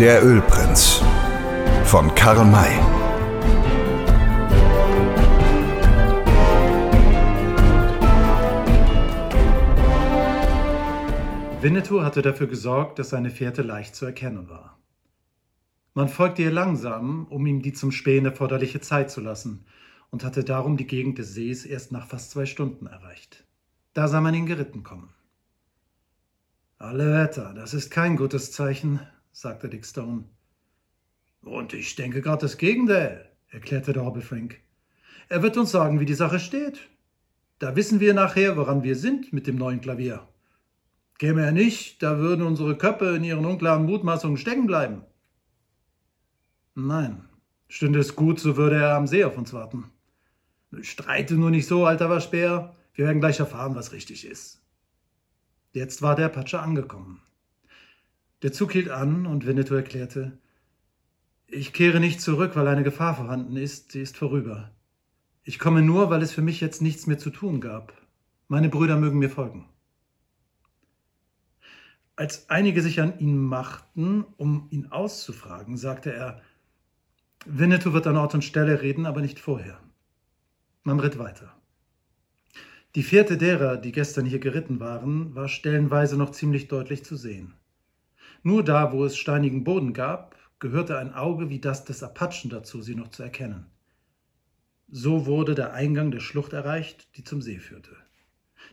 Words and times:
Der 0.00 0.24
Ölprinz 0.24 1.02
von 1.84 2.14
Karl 2.14 2.44
May. 2.44 2.70
Winnetou 11.60 12.02
hatte 12.02 12.22
dafür 12.22 12.46
gesorgt, 12.46 13.00
dass 13.00 13.08
seine 13.08 13.30
Fährte 13.30 13.62
leicht 13.62 13.96
zu 13.96 14.06
erkennen 14.06 14.48
war. 14.48 14.78
Man 15.94 16.08
folgte 16.08 16.42
ihr 16.42 16.52
langsam, 16.52 17.26
um 17.26 17.44
ihm 17.46 17.60
die 17.60 17.72
zum 17.72 17.90
Spähen 17.90 18.24
erforderliche 18.24 18.80
Zeit 18.80 19.10
zu 19.10 19.20
lassen, 19.20 19.64
und 20.10 20.22
hatte 20.22 20.44
darum 20.44 20.76
die 20.76 20.86
Gegend 20.86 21.18
des 21.18 21.34
Sees 21.34 21.64
erst 21.64 21.90
nach 21.90 22.06
fast 22.06 22.30
zwei 22.30 22.46
Stunden 22.46 22.86
erreicht. 22.86 23.44
Da 23.94 24.06
sah 24.06 24.20
man 24.20 24.34
ihn 24.34 24.46
geritten 24.46 24.84
kommen. 24.84 25.12
Alle 26.78 27.12
Wetter, 27.12 27.52
das 27.52 27.74
ist 27.74 27.90
kein 27.90 28.16
gutes 28.16 28.52
Zeichen, 28.52 29.00
sagte 29.38 29.68
Dick 29.68 29.86
Stone. 29.86 30.24
Und 31.42 31.72
ich 31.72 31.94
denke 31.94 32.22
gerade 32.22 32.40
das 32.40 32.58
Gegenteil, 32.58 33.30
erklärte 33.50 33.92
der 33.92 34.04
Hobble 34.04 34.20
Frank. 34.20 34.58
Er 35.28 35.44
wird 35.44 35.56
uns 35.56 35.70
sagen, 35.70 36.00
wie 36.00 36.06
die 36.06 36.14
Sache 36.14 36.40
steht. 36.40 36.88
Da 37.60 37.76
wissen 37.76 38.00
wir 38.00 38.14
nachher, 38.14 38.56
woran 38.56 38.82
wir 38.82 38.96
sind 38.96 39.32
mit 39.32 39.46
dem 39.46 39.54
neuen 39.54 39.80
Klavier. 39.80 40.26
Käme 41.18 41.44
er 41.44 41.52
nicht, 41.52 42.02
da 42.02 42.18
würden 42.18 42.44
unsere 42.44 42.76
Köpfe 42.76 43.14
in 43.14 43.22
ihren 43.22 43.46
unklaren 43.46 43.86
Mutmaßungen 43.86 44.38
stecken 44.38 44.66
bleiben. 44.66 45.02
Nein, 46.74 47.24
stünde 47.68 48.00
es 48.00 48.16
gut, 48.16 48.40
so 48.40 48.56
würde 48.56 48.76
er 48.76 48.96
am 48.96 49.06
See 49.06 49.22
auf 49.22 49.38
uns 49.38 49.52
warten. 49.52 49.84
Streite 50.80 51.34
nur 51.34 51.50
nicht 51.50 51.68
so, 51.68 51.86
alter 51.86 52.10
Waschbär. 52.10 52.74
Wir 52.92 53.06
werden 53.06 53.20
gleich 53.20 53.38
erfahren, 53.38 53.76
was 53.76 53.92
richtig 53.92 54.26
ist. 54.26 54.60
Jetzt 55.72 56.02
war 56.02 56.16
der 56.16 56.26
Apache 56.26 56.58
angekommen. 56.58 57.20
Der 58.42 58.52
Zug 58.52 58.72
hielt 58.72 58.88
an 58.88 59.26
und 59.26 59.46
Winnetou 59.46 59.74
erklärte, 59.74 60.38
ich 61.48 61.72
kehre 61.72 61.98
nicht 61.98 62.20
zurück, 62.20 62.54
weil 62.54 62.68
eine 62.68 62.82
Gefahr 62.82 63.16
vorhanden 63.16 63.56
ist, 63.56 63.92
sie 63.92 64.02
ist 64.02 64.16
vorüber. 64.16 64.70
Ich 65.44 65.58
komme 65.58 65.82
nur, 65.82 66.10
weil 66.10 66.22
es 66.22 66.30
für 66.30 66.42
mich 66.42 66.60
jetzt 66.60 66.82
nichts 66.82 67.06
mehr 67.06 67.18
zu 67.18 67.30
tun 67.30 67.60
gab. 67.60 67.92
Meine 68.48 68.68
Brüder 68.68 68.96
mögen 68.96 69.18
mir 69.18 69.30
folgen. 69.30 69.66
Als 72.16 72.50
einige 72.50 72.82
sich 72.82 73.00
an 73.00 73.18
ihn 73.18 73.38
machten, 73.38 74.24
um 74.36 74.68
ihn 74.70 74.86
auszufragen, 74.92 75.76
sagte 75.76 76.12
er, 76.12 76.42
Winnetou 77.46 77.92
wird 77.92 78.06
an 78.06 78.16
Ort 78.16 78.34
und 78.34 78.44
Stelle 78.44 78.82
reden, 78.82 79.06
aber 79.06 79.20
nicht 79.20 79.40
vorher. 79.40 79.80
Man 80.82 81.00
ritt 81.00 81.18
weiter. 81.18 81.54
Die 82.94 83.02
Fährte 83.02 83.36
derer, 83.36 83.76
die 83.76 83.92
gestern 83.92 84.26
hier 84.26 84.38
geritten 84.38 84.80
waren, 84.80 85.34
war 85.34 85.48
stellenweise 85.48 86.16
noch 86.16 86.30
ziemlich 86.30 86.68
deutlich 86.68 87.04
zu 87.04 87.16
sehen. 87.16 87.54
Nur 88.42 88.64
da, 88.64 88.92
wo 88.92 89.04
es 89.04 89.16
steinigen 89.16 89.64
Boden 89.64 89.92
gab, 89.92 90.36
gehörte 90.58 90.98
ein 90.98 91.14
Auge 91.14 91.50
wie 91.50 91.60
das 91.60 91.84
des 91.84 92.02
Apachen 92.02 92.50
dazu, 92.50 92.82
sie 92.82 92.94
noch 92.94 93.08
zu 93.08 93.22
erkennen. 93.22 93.66
So 94.88 95.26
wurde 95.26 95.54
der 95.54 95.72
Eingang 95.74 96.10
der 96.10 96.20
Schlucht 96.20 96.52
erreicht, 96.52 97.08
die 97.16 97.24
zum 97.24 97.42
See 97.42 97.58
führte. 97.58 97.96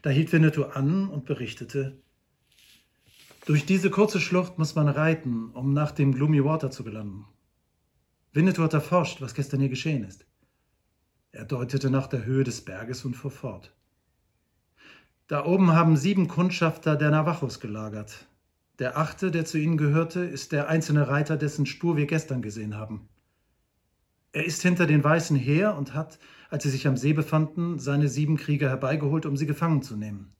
Da 0.01 0.09
hielt 0.09 0.31
Winnetou 0.31 0.63
an 0.63 1.09
und 1.09 1.25
berichtete, 1.25 2.01
durch 3.45 3.65
diese 3.65 3.91
kurze 3.91 4.19
Schlucht 4.19 4.57
muss 4.57 4.73
man 4.73 4.87
reiten, 4.87 5.51
um 5.51 5.73
nach 5.73 5.91
dem 5.91 6.13
Gloomy 6.13 6.43
Water 6.43 6.71
zu 6.71 6.83
gelangen. 6.83 7.25
Winnetou 8.33 8.63
hat 8.63 8.73
erforscht, 8.73 9.21
was 9.21 9.35
gestern 9.35 9.59
hier 9.59 9.69
geschehen 9.69 10.03
ist. 10.03 10.25
Er 11.31 11.45
deutete 11.45 11.89
nach 11.89 12.07
der 12.07 12.25
Höhe 12.25 12.43
des 12.43 12.65
Berges 12.65 13.05
und 13.05 13.15
fuhr 13.15 13.29
fort. 13.29 13.75
Da 15.27 15.45
oben 15.45 15.73
haben 15.73 15.95
sieben 15.95 16.27
Kundschafter 16.27 16.95
der 16.95 17.11
Navajos 17.11 17.59
gelagert. 17.59 18.27
Der 18.79 18.97
achte, 18.97 19.31
der 19.31 19.45
zu 19.45 19.57
ihnen 19.57 19.77
gehörte, 19.77 20.19
ist 20.19 20.51
der 20.51 20.67
einzelne 20.67 21.07
Reiter, 21.07 21.37
dessen 21.37 21.65
Spur 21.65 21.95
wir 21.95 22.07
gestern 22.07 22.41
gesehen 22.41 22.75
haben. 22.75 23.07
Er 24.33 24.43
ist 24.43 24.61
hinter 24.63 24.85
den 24.85 25.01
Weißen 25.01 25.37
her 25.37 25.77
und 25.77 25.93
hat, 25.93 26.19
als 26.49 26.63
sie 26.63 26.69
sich 26.69 26.87
am 26.87 26.97
See 26.97 27.13
befanden, 27.13 27.79
seine 27.79 28.09
sieben 28.09 28.35
Krieger 28.35 28.67
herbeigeholt, 28.67 29.25
um 29.25 29.37
sie 29.37 29.45
gefangen 29.45 29.81
zu 29.81 29.95
nehmen. 29.95 30.33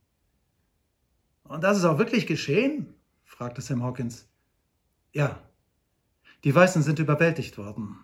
Und 1.44 1.64
das 1.64 1.78
ist 1.78 1.86
auch 1.86 1.98
wirklich 1.98 2.28
geschehen? 2.28 2.94
fragte 3.24 3.62
Sam 3.62 3.84
Hawkins. 3.84 4.28
Ja. 5.14 5.42
Die 6.44 6.54
Weißen 6.54 6.84
sind 6.84 7.00
überwältigt 7.00 7.58
worden. 7.58 7.98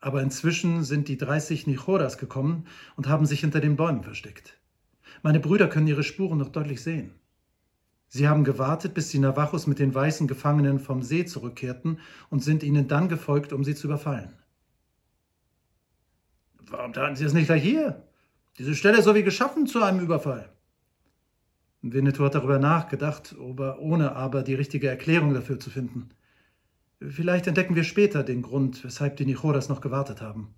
Aber 0.00 0.22
inzwischen 0.22 0.82
sind 0.82 1.08
die 1.08 1.18
30 1.18 1.66
Nichoras 1.66 2.16
gekommen 2.16 2.66
und 2.96 3.08
haben 3.08 3.26
sich 3.26 3.40
hinter 3.40 3.60
den 3.60 3.76
Bäumen 3.76 4.02
versteckt. 4.02 4.58
Meine 5.22 5.40
Brüder 5.40 5.68
können 5.68 5.86
ihre 5.86 6.04
Spuren 6.04 6.38
noch 6.38 6.48
deutlich 6.48 6.82
sehen. 6.82 7.12
Sie 8.14 8.28
haben 8.28 8.44
gewartet, 8.44 8.94
bis 8.94 9.08
die 9.08 9.18
Navajos 9.18 9.66
mit 9.66 9.80
den 9.80 9.92
weißen 9.92 10.28
Gefangenen 10.28 10.78
vom 10.78 11.02
See 11.02 11.24
zurückkehrten 11.24 11.98
und 12.30 12.44
sind 12.44 12.62
ihnen 12.62 12.86
dann 12.86 13.08
gefolgt, 13.08 13.52
um 13.52 13.64
sie 13.64 13.74
zu 13.74 13.88
überfallen. 13.88 14.32
Warum 16.70 16.92
taten 16.92 17.16
Sie 17.16 17.24
es 17.24 17.32
nicht 17.32 17.46
gleich 17.46 17.64
hier? 17.64 18.04
Diese 18.56 18.76
Stelle 18.76 18.98
ist 18.98 19.06
so 19.06 19.16
wie 19.16 19.24
geschaffen 19.24 19.66
zu 19.66 19.82
einem 19.82 19.98
Überfall. 19.98 20.48
Winnetou 21.82 22.26
hat 22.26 22.36
darüber 22.36 22.60
nachgedacht, 22.60 23.34
ohne 23.36 24.14
aber 24.14 24.44
die 24.44 24.54
richtige 24.54 24.86
Erklärung 24.86 25.34
dafür 25.34 25.58
zu 25.58 25.70
finden. 25.70 26.10
Vielleicht 27.00 27.48
entdecken 27.48 27.74
wir 27.74 27.82
später 27.82 28.22
den 28.22 28.42
Grund, 28.42 28.84
weshalb 28.84 29.16
die 29.16 29.26
Nichoras 29.26 29.68
noch 29.68 29.80
gewartet 29.80 30.22
haben. 30.22 30.54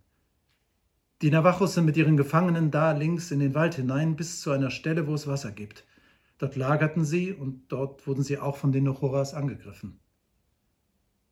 Die 1.23 1.31
Navajos 1.31 1.73
sind 1.73 1.87
mit 1.87 1.97
ihren 1.97 2.19
Gefangenen 2.19 2.71
da 2.71 2.93
links 2.93 3.31
in 3.31 3.41
den 3.41 3.55
Wald 3.55 3.77
hinein 3.77 4.15
bis 4.15 4.43
zu 4.43 4.51
einer 4.51 4.71
Stelle, 4.71 5.07
wo 5.07 5.15
es 5.15 5.27
Wasser 5.27 5.53
gibt. 5.53 5.87
Dort 6.39 6.57
lagerten 6.57 7.05
sie 7.05 7.33
und 7.33 7.65
dort 7.69 8.07
wurden 8.07 8.23
sie 8.23 8.39
auch 8.39 8.57
von 8.57 8.73
den 8.73 8.85
Nochoras 8.85 9.35
angegriffen. 9.35 9.99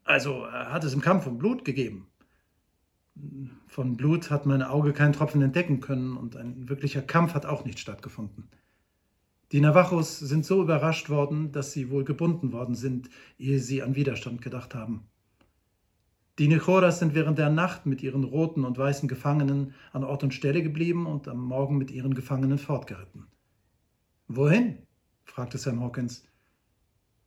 Also 0.05 0.47
hat 0.51 0.85
es 0.85 0.95
im 0.95 1.01
Kampf 1.01 1.27
um 1.27 1.39
Blut 1.39 1.65
gegeben. 1.65 2.09
Von 3.67 3.97
Blut 3.97 4.31
hat 4.31 4.45
mein 4.47 4.63
Auge 4.63 4.93
keinen 4.93 5.13
Tropfen 5.13 5.43
entdecken 5.43 5.81
können 5.81 6.17
und 6.17 6.37
ein 6.37 6.69
wirklicher 6.69 7.03
Kampf 7.03 7.35
hat 7.35 7.47
auch 7.47 7.65
nicht 7.65 7.79
stattgefunden. 7.79 8.49
Die 9.53 9.61
Navajos 9.61 10.19
sind 10.19 10.45
so 10.45 10.63
überrascht 10.63 11.11
worden, 11.11 11.53
dass 11.53 11.73
sie 11.73 11.91
wohl 11.91 12.05
gebunden 12.05 12.53
worden 12.53 12.75
sind, 12.75 13.09
ehe 13.39 13.61
sie 13.61 13.83
an 13.83 13.95
Widerstand 13.95 14.43
gedacht 14.43 14.75
haben. 14.75 15.07
Die 16.39 16.49
Nichoras 16.49 16.99
sind 16.99 17.15
während 17.15 17.39
der 17.39 17.51
Nacht 17.51 17.87
mit 17.87 18.03
ihren 18.03 18.25
roten 18.25 18.65
und 18.65 18.77
weißen 18.77 19.09
Gefangenen 19.09 19.75
an 19.93 20.03
Ort 20.03 20.25
und 20.25 20.35
Stelle 20.35 20.63
geblieben 20.63 21.07
und 21.07 21.29
am 21.29 21.39
Morgen 21.39 21.79
mit 21.79 21.93
ihren 21.93 22.15
Gefangenen 22.15 22.59
fortgeritten. 22.59 23.29
Wohin? 24.27 24.79
Fragte 25.25 25.59
Sam 25.59 25.81
Hawkins. 25.81 26.25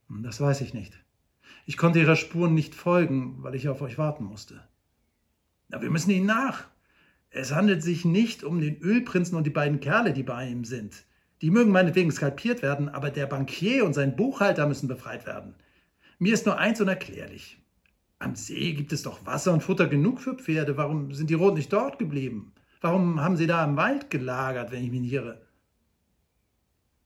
Hm, 0.09 0.23
das 0.23 0.39
weiß 0.39 0.61
ich 0.61 0.73
nicht. 0.73 0.97
Ich 1.65 1.77
konnte 1.77 1.99
ihrer 1.99 2.15
Spuren 2.15 2.53
nicht 2.53 2.75
folgen, 2.75 3.43
weil 3.43 3.55
ich 3.55 3.67
auf 3.67 3.81
euch 3.81 3.97
warten 3.97 4.23
musste. 4.23 4.63
Na, 5.69 5.81
wir 5.81 5.89
müssen 5.89 6.11
ihnen 6.11 6.25
nach. 6.25 6.65
Es 7.29 7.53
handelt 7.53 7.83
sich 7.83 8.05
nicht 8.05 8.43
um 8.43 8.61
den 8.61 8.79
Ölprinzen 8.81 9.37
und 9.37 9.43
die 9.43 9.51
beiden 9.51 9.79
Kerle, 9.79 10.13
die 10.13 10.23
bei 10.23 10.47
ihm 10.47 10.63
sind. 10.63 11.05
Die 11.41 11.51
mögen 11.51 11.71
meinetwegen 11.71 12.11
skalpiert 12.11 12.61
werden, 12.61 12.89
aber 12.89 13.11
der 13.11 13.27
Bankier 13.27 13.85
und 13.85 13.93
sein 13.93 14.15
Buchhalter 14.15 14.67
müssen 14.67 14.87
befreit 14.87 15.25
werden. 15.27 15.55
Mir 16.19 16.33
ist 16.33 16.45
nur 16.45 16.57
eins 16.57 16.81
unerklärlich. 16.81 17.61
Am 18.19 18.35
See 18.35 18.73
gibt 18.73 18.91
es 18.93 19.03
doch 19.03 19.25
Wasser 19.25 19.53
und 19.53 19.61
Futter 19.61 19.87
genug 19.87 20.19
für 20.19 20.35
Pferde. 20.35 20.77
Warum 20.77 21.13
sind 21.13 21.29
die 21.29 21.35
Roten 21.35 21.57
nicht 21.57 21.71
dort 21.71 21.99
geblieben? 21.99 22.53
Warum 22.81 23.21
haben 23.21 23.37
sie 23.37 23.45
da 23.45 23.63
im 23.63 23.75
Wald 23.75 24.09
gelagert, 24.09 24.71
wenn 24.71 24.83
ich 24.83 24.89
mich 24.89 25.11
irre? 25.11 25.46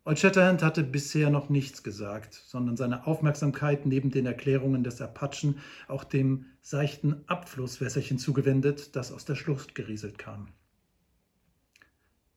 Old 0.03 0.17
Shatterhand 0.17 0.63
hatte 0.63 0.83
bisher 0.83 1.29
noch 1.29 1.49
nichts 1.49 1.83
gesagt, 1.83 2.33
sondern 2.33 2.75
seine 2.75 3.05
Aufmerksamkeit 3.05 3.85
neben 3.85 4.09
den 4.09 4.25
Erklärungen 4.25 4.83
des 4.83 4.99
Apachen 4.99 5.59
auch 5.87 6.03
dem 6.03 6.47
seichten 6.61 7.23
Abflusswässerchen 7.27 8.17
zugewendet, 8.17 8.95
das 8.95 9.11
aus 9.11 9.25
der 9.25 9.35
Schlucht 9.35 9.75
gerieselt 9.75 10.17
kam. 10.17 10.47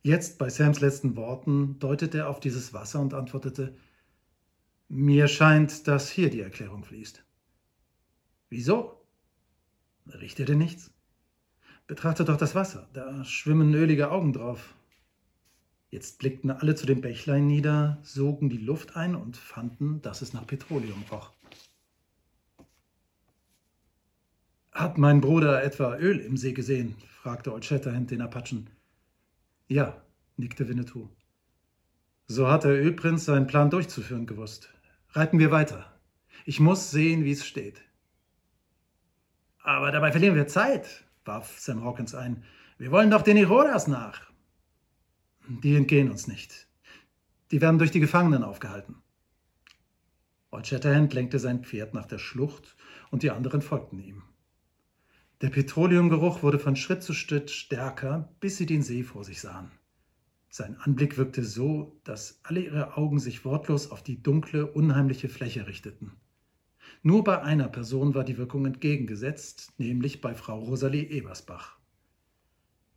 Jetzt, 0.02 0.36
bei 0.36 0.50
Sams 0.50 0.80
letzten 0.80 1.16
Worten, 1.16 1.78
deutete 1.78 2.18
er 2.18 2.28
auf 2.28 2.38
dieses 2.38 2.74
Wasser 2.74 3.00
und 3.00 3.14
antwortete, 3.14 3.74
mir 4.88 5.28
scheint, 5.28 5.88
dass 5.88 6.10
hier 6.10 6.28
die 6.28 6.42
Erklärung 6.42 6.84
fließt. 6.84 7.24
Wieso? 8.50 9.00
Riecht 10.06 10.38
ihr 10.38 10.44
denn 10.44 10.58
nichts? 10.58 10.90
Betrachtet 11.86 12.28
doch 12.28 12.36
das 12.36 12.54
Wasser, 12.54 12.90
da 12.92 13.24
schwimmen 13.24 13.72
ölige 13.72 14.10
Augen 14.10 14.34
drauf. 14.34 14.74
Jetzt 15.94 16.18
blickten 16.18 16.50
alle 16.50 16.74
zu 16.74 16.86
dem 16.86 17.02
Bächlein 17.02 17.46
nieder, 17.46 17.98
sogen 18.02 18.50
die 18.50 18.58
Luft 18.58 18.96
ein 18.96 19.14
und 19.14 19.36
fanden, 19.36 20.02
dass 20.02 20.22
es 20.22 20.32
nach 20.32 20.44
Petroleum 20.44 21.04
roch. 21.08 21.30
Hat 24.72 24.98
mein 24.98 25.20
Bruder 25.20 25.62
etwa 25.62 25.96
Öl 25.96 26.18
im 26.18 26.36
See 26.36 26.52
gesehen? 26.52 26.96
fragte 27.22 27.52
Old 27.52 27.64
Shatterhand 27.64 28.10
den 28.10 28.22
Apachen. 28.22 28.70
Ja, 29.68 30.02
nickte 30.36 30.68
Winnetou. 30.68 31.10
So 32.26 32.48
hat 32.48 32.64
der 32.64 32.72
Ölprinz 32.72 33.26
seinen 33.26 33.46
Plan 33.46 33.70
durchzuführen 33.70 34.26
gewusst. 34.26 34.74
Reiten 35.10 35.38
wir 35.38 35.52
weiter. 35.52 35.86
Ich 36.44 36.58
muss 36.58 36.90
sehen, 36.90 37.22
wie 37.22 37.30
es 37.30 37.46
steht. 37.46 37.80
Aber 39.60 39.92
dabei 39.92 40.10
verlieren 40.10 40.34
wir 40.34 40.48
Zeit, 40.48 41.04
warf 41.24 41.56
Sam 41.60 41.84
Hawkins 41.84 42.16
ein. 42.16 42.42
Wir 42.78 42.90
wollen 42.90 43.12
doch 43.12 43.22
den 43.22 43.36
Irodas 43.36 43.86
nach. 43.86 44.33
Die 45.46 45.74
entgehen 45.74 46.10
uns 46.10 46.26
nicht. 46.26 46.68
Die 47.50 47.60
werden 47.60 47.78
durch 47.78 47.90
die 47.90 48.00
Gefangenen 48.00 48.42
aufgehalten. 48.42 48.96
Old 50.50 50.66
Shatterhand 50.66 51.12
lenkte 51.12 51.38
sein 51.38 51.64
Pferd 51.64 51.92
nach 51.92 52.06
der 52.06 52.18
Schlucht 52.18 52.76
und 53.10 53.22
die 53.22 53.30
anderen 53.30 53.60
folgten 53.60 53.98
ihm. 53.98 54.22
Der 55.42 55.50
Petroleumgeruch 55.50 56.42
wurde 56.42 56.58
von 56.58 56.76
Schritt 56.76 57.02
zu 57.02 57.12
Schritt 57.12 57.50
stärker, 57.50 58.32
bis 58.40 58.56
sie 58.56 58.66
den 58.66 58.82
See 58.82 59.02
vor 59.02 59.24
sich 59.24 59.40
sahen. 59.40 59.70
Sein 60.48 60.76
Anblick 60.78 61.18
wirkte 61.18 61.44
so, 61.44 62.00
dass 62.04 62.40
alle 62.44 62.60
ihre 62.60 62.96
Augen 62.96 63.18
sich 63.18 63.44
wortlos 63.44 63.90
auf 63.90 64.02
die 64.02 64.22
dunkle, 64.22 64.66
unheimliche 64.66 65.28
Fläche 65.28 65.66
richteten. 65.66 66.12
Nur 67.02 67.24
bei 67.24 67.42
einer 67.42 67.68
Person 67.68 68.14
war 68.14 68.24
die 68.24 68.38
Wirkung 68.38 68.64
entgegengesetzt, 68.64 69.74
nämlich 69.76 70.20
bei 70.20 70.34
Frau 70.34 70.60
Rosalie 70.60 71.02
Ebersbach. 71.02 71.76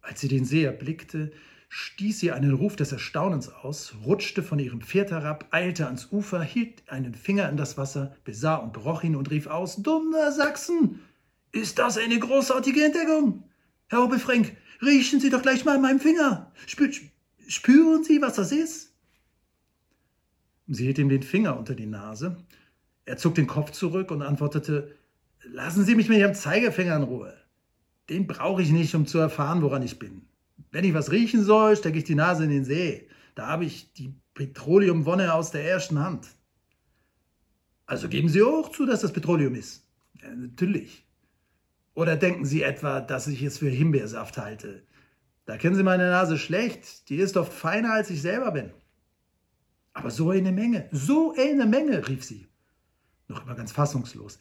Als 0.01 0.21
sie 0.21 0.29
den 0.29 0.45
See 0.45 0.63
erblickte, 0.63 1.31
stieß 1.69 2.19
sie 2.19 2.31
einen 2.31 2.53
Ruf 2.53 2.75
des 2.75 2.91
Erstaunens 2.91 3.49
aus, 3.49 3.95
rutschte 4.05 4.43
von 4.43 4.59
ihrem 4.59 4.81
Pferd 4.81 5.11
herab, 5.11 5.47
eilte 5.51 5.85
ans 5.85 6.11
Ufer, 6.11 6.41
hielt 6.41 6.83
einen 6.89 7.13
Finger 7.13 7.49
in 7.49 7.57
das 7.57 7.77
Wasser, 7.77 8.15
besah 8.23 8.55
und 8.55 8.73
beroch 8.73 9.03
ihn 9.03 9.15
und 9.15 9.29
rief 9.29 9.47
aus: 9.47 9.77
Dummer 9.77 10.31
Sachsen! 10.31 10.99
Ist 11.51 11.79
das 11.79 11.97
eine 11.97 12.19
großartige 12.19 12.83
Entdeckung? 12.83 13.43
Herr 13.87 14.03
Obefrenk, 14.03 14.55
riechen 14.81 15.19
Sie 15.19 15.29
doch 15.29 15.41
gleich 15.41 15.65
mal 15.65 15.75
an 15.75 15.81
meinem 15.81 15.99
Finger. 15.99 16.51
Spür, 16.67 16.89
spüren 17.47 18.03
Sie, 18.03 18.21
was 18.21 18.35
das 18.35 18.51
ist? 18.51 18.93
Sie 20.67 20.85
hielt 20.85 20.97
ihm 20.97 21.09
den 21.09 21.23
Finger 21.23 21.57
unter 21.57 21.73
die 21.73 21.85
Nase. 21.85 22.37
Er 23.05 23.17
zog 23.17 23.35
den 23.35 23.47
Kopf 23.47 23.71
zurück 23.71 24.11
und 24.11 24.21
antwortete: 24.21 24.95
Lassen 25.43 25.85
Sie 25.85 25.95
mich 25.95 26.09
mit 26.09 26.17
Ihrem 26.17 26.35
Zeigefinger 26.35 26.97
in 26.97 27.03
Ruhe. 27.03 27.33
Den 28.09 28.27
brauche 28.27 28.61
ich 28.61 28.71
nicht, 28.71 28.93
um 28.95 29.05
zu 29.05 29.17
erfahren, 29.17 29.61
woran 29.61 29.81
ich 29.81 29.99
bin. 29.99 30.27
Wenn 30.71 30.83
ich 30.83 30.93
was 30.93 31.11
riechen 31.11 31.43
soll, 31.43 31.75
stecke 31.75 31.97
ich 31.97 32.03
die 32.03 32.15
Nase 32.15 32.43
in 32.43 32.49
den 32.49 32.65
See. 32.65 33.07
Da 33.35 33.47
habe 33.47 33.65
ich 33.65 33.93
die 33.93 34.13
Petroleumwonne 34.33 35.33
aus 35.33 35.51
der 35.51 35.65
ersten 35.65 35.99
Hand. 35.99 36.27
Also 37.85 38.09
geben 38.09 38.29
Sie 38.29 38.43
auch 38.43 38.71
zu, 38.71 38.85
dass 38.85 39.01
das 39.01 39.13
Petroleum 39.13 39.55
ist. 39.55 39.85
Ja, 40.21 40.29
natürlich. 40.29 41.05
Oder 41.93 42.15
denken 42.15 42.45
Sie 42.45 42.61
etwa, 42.61 42.99
dass 43.01 43.27
ich 43.27 43.41
es 43.41 43.57
für 43.57 43.69
Himbeersaft 43.69 44.37
halte? 44.37 44.83
Da 45.45 45.57
kennen 45.57 45.75
Sie 45.75 45.83
meine 45.83 46.09
Nase 46.09 46.37
schlecht. 46.37 47.09
Die 47.09 47.15
ist 47.15 47.37
oft 47.37 47.53
feiner, 47.53 47.93
als 47.93 48.09
ich 48.09 48.21
selber 48.21 48.51
bin. 48.51 48.71
Aber 49.93 50.11
so 50.11 50.29
eine 50.29 50.51
Menge, 50.51 50.87
so 50.91 51.33
eine 51.35 51.65
Menge, 51.65 52.07
rief 52.07 52.23
sie. 52.23 52.45
Noch 53.27 53.43
immer 53.43 53.55
ganz 53.55 53.71
fassungslos. 53.71 54.37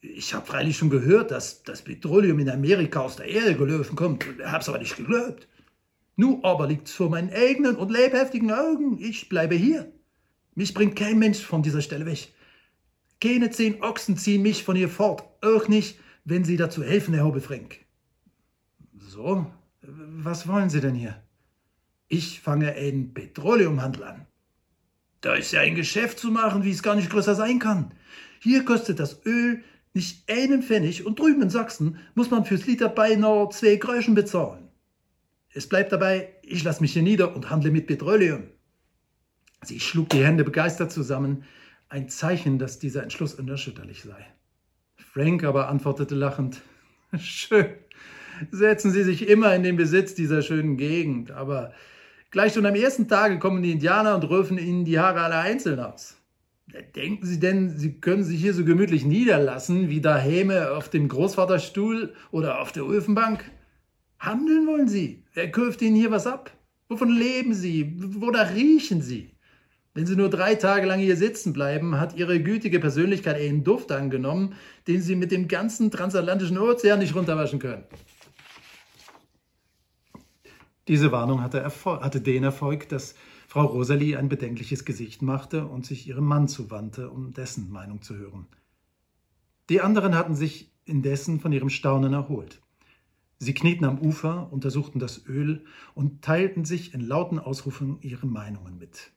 Ich 0.00 0.32
habe 0.34 0.46
freilich 0.46 0.76
schon 0.76 0.90
gehört, 0.90 1.30
dass 1.30 1.64
das 1.64 1.82
Petroleum 1.82 2.38
in 2.38 2.50
Amerika 2.50 3.00
aus 3.00 3.16
der 3.16 3.26
Erde 3.26 3.56
gelöfen 3.56 3.96
kommt. 3.96 4.24
Hab's 4.44 4.68
aber 4.68 4.78
nicht 4.78 4.96
geglaubt. 4.96 5.48
Nu 6.16 6.40
aber 6.42 6.66
liegt's 6.66 6.92
vor 6.92 7.10
meinen 7.10 7.32
eigenen 7.32 7.76
und 7.76 7.90
lebhaftigen 7.90 8.52
Augen. 8.52 8.98
Ich 8.98 9.28
bleibe 9.28 9.54
hier. 9.54 9.90
Mich 10.54 10.74
bringt 10.74 10.96
kein 10.96 11.18
Mensch 11.18 11.40
von 11.40 11.62
dieser 11.62 11.80
Stelle 11.80 12.06
weg. 12.06 12.32
Keine 13.20 13.50
zehn 13.50 13.82
Ochsen 13.82 14.16
ziehen 14.16 14.42
mich 14.42 14.64
von 14.64 14.76
hier 14.76 14.88
fort. 14.88 15.24
Auch 15.42 15.68
nicht, 15.68 15.98
wenn 16.24 16.44
Sie 16.44 16.56
dazu 16.56 16.82
helfen, 16.82 17.14
Herr 17.14 17.24
Hobefrenk. 17.24 17.78
So, 18.98 19.46
was 19.80 20.46
wollen 20.46 20.70
Sie 20.70 20.80
denn 20.80 20.94
hier? 20.94 21.22
Ich 22.08 22.40
fange 22.40 22.72
einen 22.72 23.14
Petroleumhandel 23.14 24.04
an. 24.04 24.26
Da 25.22 25.34
ist 25.34 25.52
ja 25.52 25.60
ein 25.60 25.76
Geschäft 25.76 26.18
zu 26.18 26.30
machen, 26.30 26.64
wie 26.64 26.70
es 26.70 26.82
gar 26.82 26.96
nicht 26.96 27.10
größer 27.10 27.34
sein 27.34 27.58
kann. 27.58 27.92
Hier 28.40 28.64
kostet 28.64 28.98
das 28.98 29.24
Öl 29.24 29.62
nicht 29.94 30.28
einen 30.28 30.62
Pfennig 30.62 31.06
und 31.06 31.18
drüben 31.18 31.42
in 31.42 31.50
Sachsen 31.50 31.98
muss 32.14 32.30
man 32.30 32.44
fürs 32.44 32.66
Liter 32.66 32.88
beinahe 32.88 33.48
zwei 33.50 33.76
Groschen 33.76 34.14
bezahlen. 34.14 34.68
Es 35.54 35.68
bleibt 35.68 35.92
dabei, 35.92 36.30
ich 36.42 36.64
lasse 36.64 36.80
mich 36.80 36.94
hier 36.94 37.02
nieder 37.02 37.36
und 37.36 37.50
handle 37.50 37.70
mit 37.70 37.86
Petroleum. 37.86 38.44
Sie 39.62 39.80
schlug 39.80 40.08
die 40.10 40.24
Hände 40.24 40.44
begeistert 40.44 40.90
zusammen, 40.90 41.44
ein 41.88 42.08
Zeichen, 42.08 42.58
dass 42.58 42.78
dieser 42.78 43.02
Entschluss 43.02 43.34
unerschütterlich 43.34 44.02
sei. 44.02 44.26
Frank 44.96 45.44
aber 45.44 45.68
antwortete 45.68 46.14
lachend, 46.14 46.62
schön, 47.18 47.66
setzen 48.50 48.92
Sie 48.92 49.04
sich 49.04 49.28
immer 49.28 49.54
in 49.54 49.62
den 49.62 49.76
Besitz 49.76 50.14
dieser 50.14 50.40
schönen 50.40 50.78
Gegend, 50.78 51.30
aber 51.30 51.72
gleich 52.30 52.54
schon 52.54 52.64
am 52.64 52.74
ersten 52.74 53.08
Tage 53.08 53.38
kommen 53.38 53.62
die 53.62 53.72
Indianer 53.72 54.14
und 54.14 54.24
röfen 54.24 54.56
Ihnen 54.56 54.86
die 54.86 54.98
Haare 54.98 55.20
alle 55.20 55.36
einzeln 55.36 55.80
aus. 55.80 56.16
Denken 56.96 57.26
Sie 57.26 57.38
denn, 57.38 57.68
Sie 57.68 58.00
können 58.00 58.24
sich 58.24 58.40
hier 58.40 58.54
so 58.54 58.64
gemütlich 58.64 59.04
niederlassen 59.04 59.90
wie 59.90 60.00
daheim 60.00 60.50
auf 60.50 60.88
dem 60.88 61.08
Großvaterstuhl 61.08 62.14
oder 62.30 62.60
auf 62.62 62.72
der 62.72 62.84
Öfenbank? 62.84 63.44
Handeln 64.22 64.68
wollen 64.68 64.86
Sie? 64.86 65.24
Wer 65.34 65.50
kauft 65.50 65.82
Ihnen 65.82 65.96
hier 65.96 66.12
was 66.12 66.28
ab? 66.28 66.56
Wovon 66.88 67.10
leben 67.10 67.54
Sie? 67.54 67.92
Wonach 68.20 68.54
riechen 68.54 69.02
Sie? 69.02 69.32
Wenn 69.94 70.06
Sie 70.06 70.14
nur 70.14 70.30
drei 70.30 70.54
Tage 70.54 70.86
lang 70.86 71.00
hier 71.00 71.16
sitzen 71.16 71.52
bleiben, 71.52 71.98
hat 71.98 72.14
Ihre 72.14 72.40
gütige 72.40 72.78
Persönlichkeit 72.78 73.36
einen 73.36 73.64
Duft 73.64 73.90
angenommen, 73.90 74.54
den 74.86 75.02
Sie 75.02 75.16
mit 75.16 75.32
dem 75.32 75.48
ganzen 75.48 75.90
transatlantischen 75.90 76.56
Ozean 76.56 77.00
nicht 77.00 77.16
runterwaschen 77.16 77.58
können. 77.58 77.82
Diese 80.86 81.10
Warnung 81.10 81.42
hatte, 81.42 81.64
hatte, 81.64 82.20
den 82.20 82.44
Erfolg, 82.44 82.88
dass 82.88 83.16
Frau 83.48 83.66
Rosalie 83.66 84.16
ein 84.16 84.28
bedenkliches 84.28 84.84
Gesicht 84.84 85.20
machte 85.20 85.66
und 85.66 85.84
sich 85.84 86.06
ihrem 86.06 86.26
Mann 86.26 86.46
zuwandte, 86.46 87.10
um 87.10 87.32
dessen 87.32 87.70
Meinung 87.70 88.02
zu 88.02 88.14
hören. 88.14 88.46
Die 89.68 89.80
anderen 89.80 90.14
hatten 90.14 90.36
sich 90.36 90.72
indessen 90.84 91.40
von 91.40 91.50
ihrem 91.50 91.70
Staunen 91.70 92.12
erholt. 92.12 92.61
Sie 93.42 93.54
knieten 93.54 93.84
am 93.84 93.98
Ufer, 93.98 94.52
untersuchten 94.52 95.00
das 95.00 95.26
Öl 95.26 95.64
und 95.96 96.22
teilten 96.22 96.64
sich 96.64 96.94
in 96.94 97.00
lauten 97.00 97.40
Ausrufen 97.40 97.98
ihre 98.00 98.24
Meinungen 98.24 98.78
mit. 98.78 99.10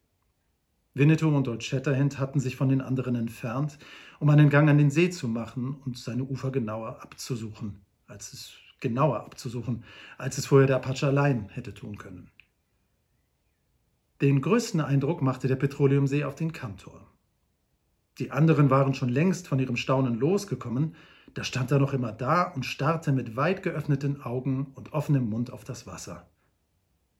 Winnetou 0.95 1.27
und 1.27 1.47
Old 1.47 1.63
Shatterhand 1.63 2.17
hatten 2.17 2.39
sich 2.39 2.55
von 2.55 2.67
den 2.67 2.81
anderen 2.81 3.13
entfernt, 3.13 3.77
um 4.19 4.27
einen 4.31 4.49
Gang 4.49 4.67
an 4.67 4.79
den 4.79 4.89
See 4.89 5.11
zu 5.11 5.27
machen 5.27 5.75
und 5.85 5.99
seine 5.99 6.23
Ufer 6.23 6.49
genauer 6.49 7.03
abzusuchen, 7.03 7.81
als 8.07 8.33
es 8.33 8.53
genauer 8.79 9.19
abzusuchen, 9.19 9.83
als 10.17 10.39
es 10.39 10.47
vorher 10.47 10.65
der 10.65 10.77
Apache 10.77 11.05
allein 11.05 11.49
hätte 11.49 11.75
tun 11.75 11.99
können. 11.99 12.31
Den 14.21 14.41
größten 14.41 14.81
Eindruck 14.81 15.21
machte 15.21 15.47
der 15.47 15.57
Petroleumsee 15.57 16.23
auf 16.23 16.33
den 16.33 16.51
Kantor. 16.51 17.05
Die 18.17 18.31
anderen 18.31 18.71
waren 18.71 18.95
schon 18.95 19.09
längst 19.09 19.47
von 19.47 19.59
ihrem 19.59 19.77
Staunen 19.77 20.15
losgekommen, 20.15 20.95
da 21.35 21.43
stand 21.43 21.69
er 21.69 21.79
noch 21.79 21.93
immer 21.93 22.13
da 22.13 22.43
und 22.43 22.65
starrte 22.65 23.11
mit 23.11 23.35
weit 23.35 23.61
geöffneten 23.61 24.21
Augen 24.21 24.71
und 24.73 24.93
offenem 24.93 25.29
Mund 25.29 25.51
auf 25.51 25.65
das 25.65 25.85
Wasser. 25.85 26.29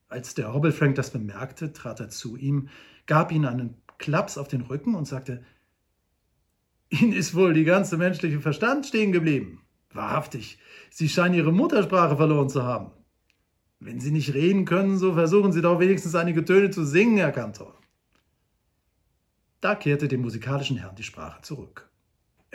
Als 0.07 0.33
der 0.33 0.53
Hobbelfrank 0.53 0.95
das 0.95 1.11
bemerkte, 1.11 1.73
trat 1.73 1.99
er 1.99 2.09
zu 2.09 2.37
ihm, 2.37 2.69
gab 3.07 3.33
ihm 3.33 3.43
einen 3.43 3.75
Klaps 3.97 4.37
auf 4.37 4.47
den 4.47 4.61
Rücken 4.61 4.95
und 4.95 5.05
sagte, 5.05 5.43
Ihnen 6.89 7.11
ist 7.11 7.35
wohl 7.35 7.53
die 7.53 7.65
ganze 7.65 7.97
menschliche 7.97 8.39
Verstand 8.39 8.85
stehen 8.85 9.11
geblieben. 9.11 9.61
Wahrhaftig, 9.91 10.59
Sie 10.91 11.09
scheinen 11.09 11.35
Ihre 11.35 11.51
Muttersprache 11.51 12.15
verloren 12.15 12.49
zu 12.49 12.63
haben. 12.63 12.91
Wenn 13.79 13.99
Sie 13.99 14.11
nicht 14.11 14.33
reden 14.33 14.63
können, 14.63 14.97
so 14.97 15.13
versuchen 15.13 15.51
Sie 15.51 15.61
doch 15.61 15.79
wenigstens 15.79 16.15
einige 16.15 16.45
Töne 16.45 16.69
zu 16.69 16.85
singen, 16.85 17.17
Herr 17.17 17.33
Kantor. 17.33 17.77
Da 19.59 19.75
kehrte 19.75 20.07
dem 20.07 20.21
musikalischen 20.21 20.77
Herrn 20.77 20.95
die 20.95 21.03
Sprache 21.03 21.41
zurück. 21.41 21.89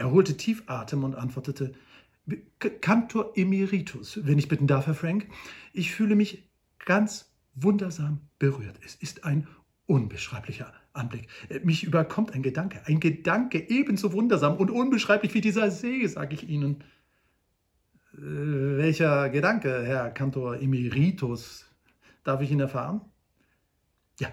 Er 0.01 0.13
holte 0.13 0.35
tief 0.35 0.63
Atem 0.67 1.05
und 1.05 1.15
antwortete, 1.15 1.75
Kantor 2.81 3.33
Emeritus, 3.35 4.19
wenn 4.25 4.39
ich 4.39 4.49
bitten 4.49 4.67
darf, 4.67 4.87
Herr 4.87 4.95
Frank. 4.95 5.29
Ich 5.75 5.93
fühle 5.93 6.15
mich 6.15 6.49
ganz 6.87 7.31
wundersam 7.55 8.23
berührt. 8.39 8.81
Es 8.83 8.95
ist 8.95 9.25
ein 9.25 9.47
unbeschreiblicher 9.85 10.73
Anblick. 10.95 11.29
Mich 11.65 11.85
überkommt 11.85 12.33
ein 12.33 12.43
Gedanke, 12.43 12.81
ein 12.87 12.99
Gedanke 12.99 13.69
ebenso 13.69 14.15
wundersam 14.15 14.57
und 14.57 14.71
unbeschreiblich 14.71 15.35
wie 15.35 15.43
dieser 15.43 15.71
See, 15.71 16.07
sage 16.07 16.33
ich 16.33 16.49
Ihnen. 16.49 16.83
Äh, 18.15 18.21
welcher 18.79 19.29
Gedanke, 19.29 19.85
Herr 19.85 20.09
Kantor 20.13 20.63
Emeritus, 20.63 21.67
darf 22.25 22.41
ich 22.41 22.51
ihn 22.51 22.61
erfahren? 22.61 23.03
Ja, 24.19 24.33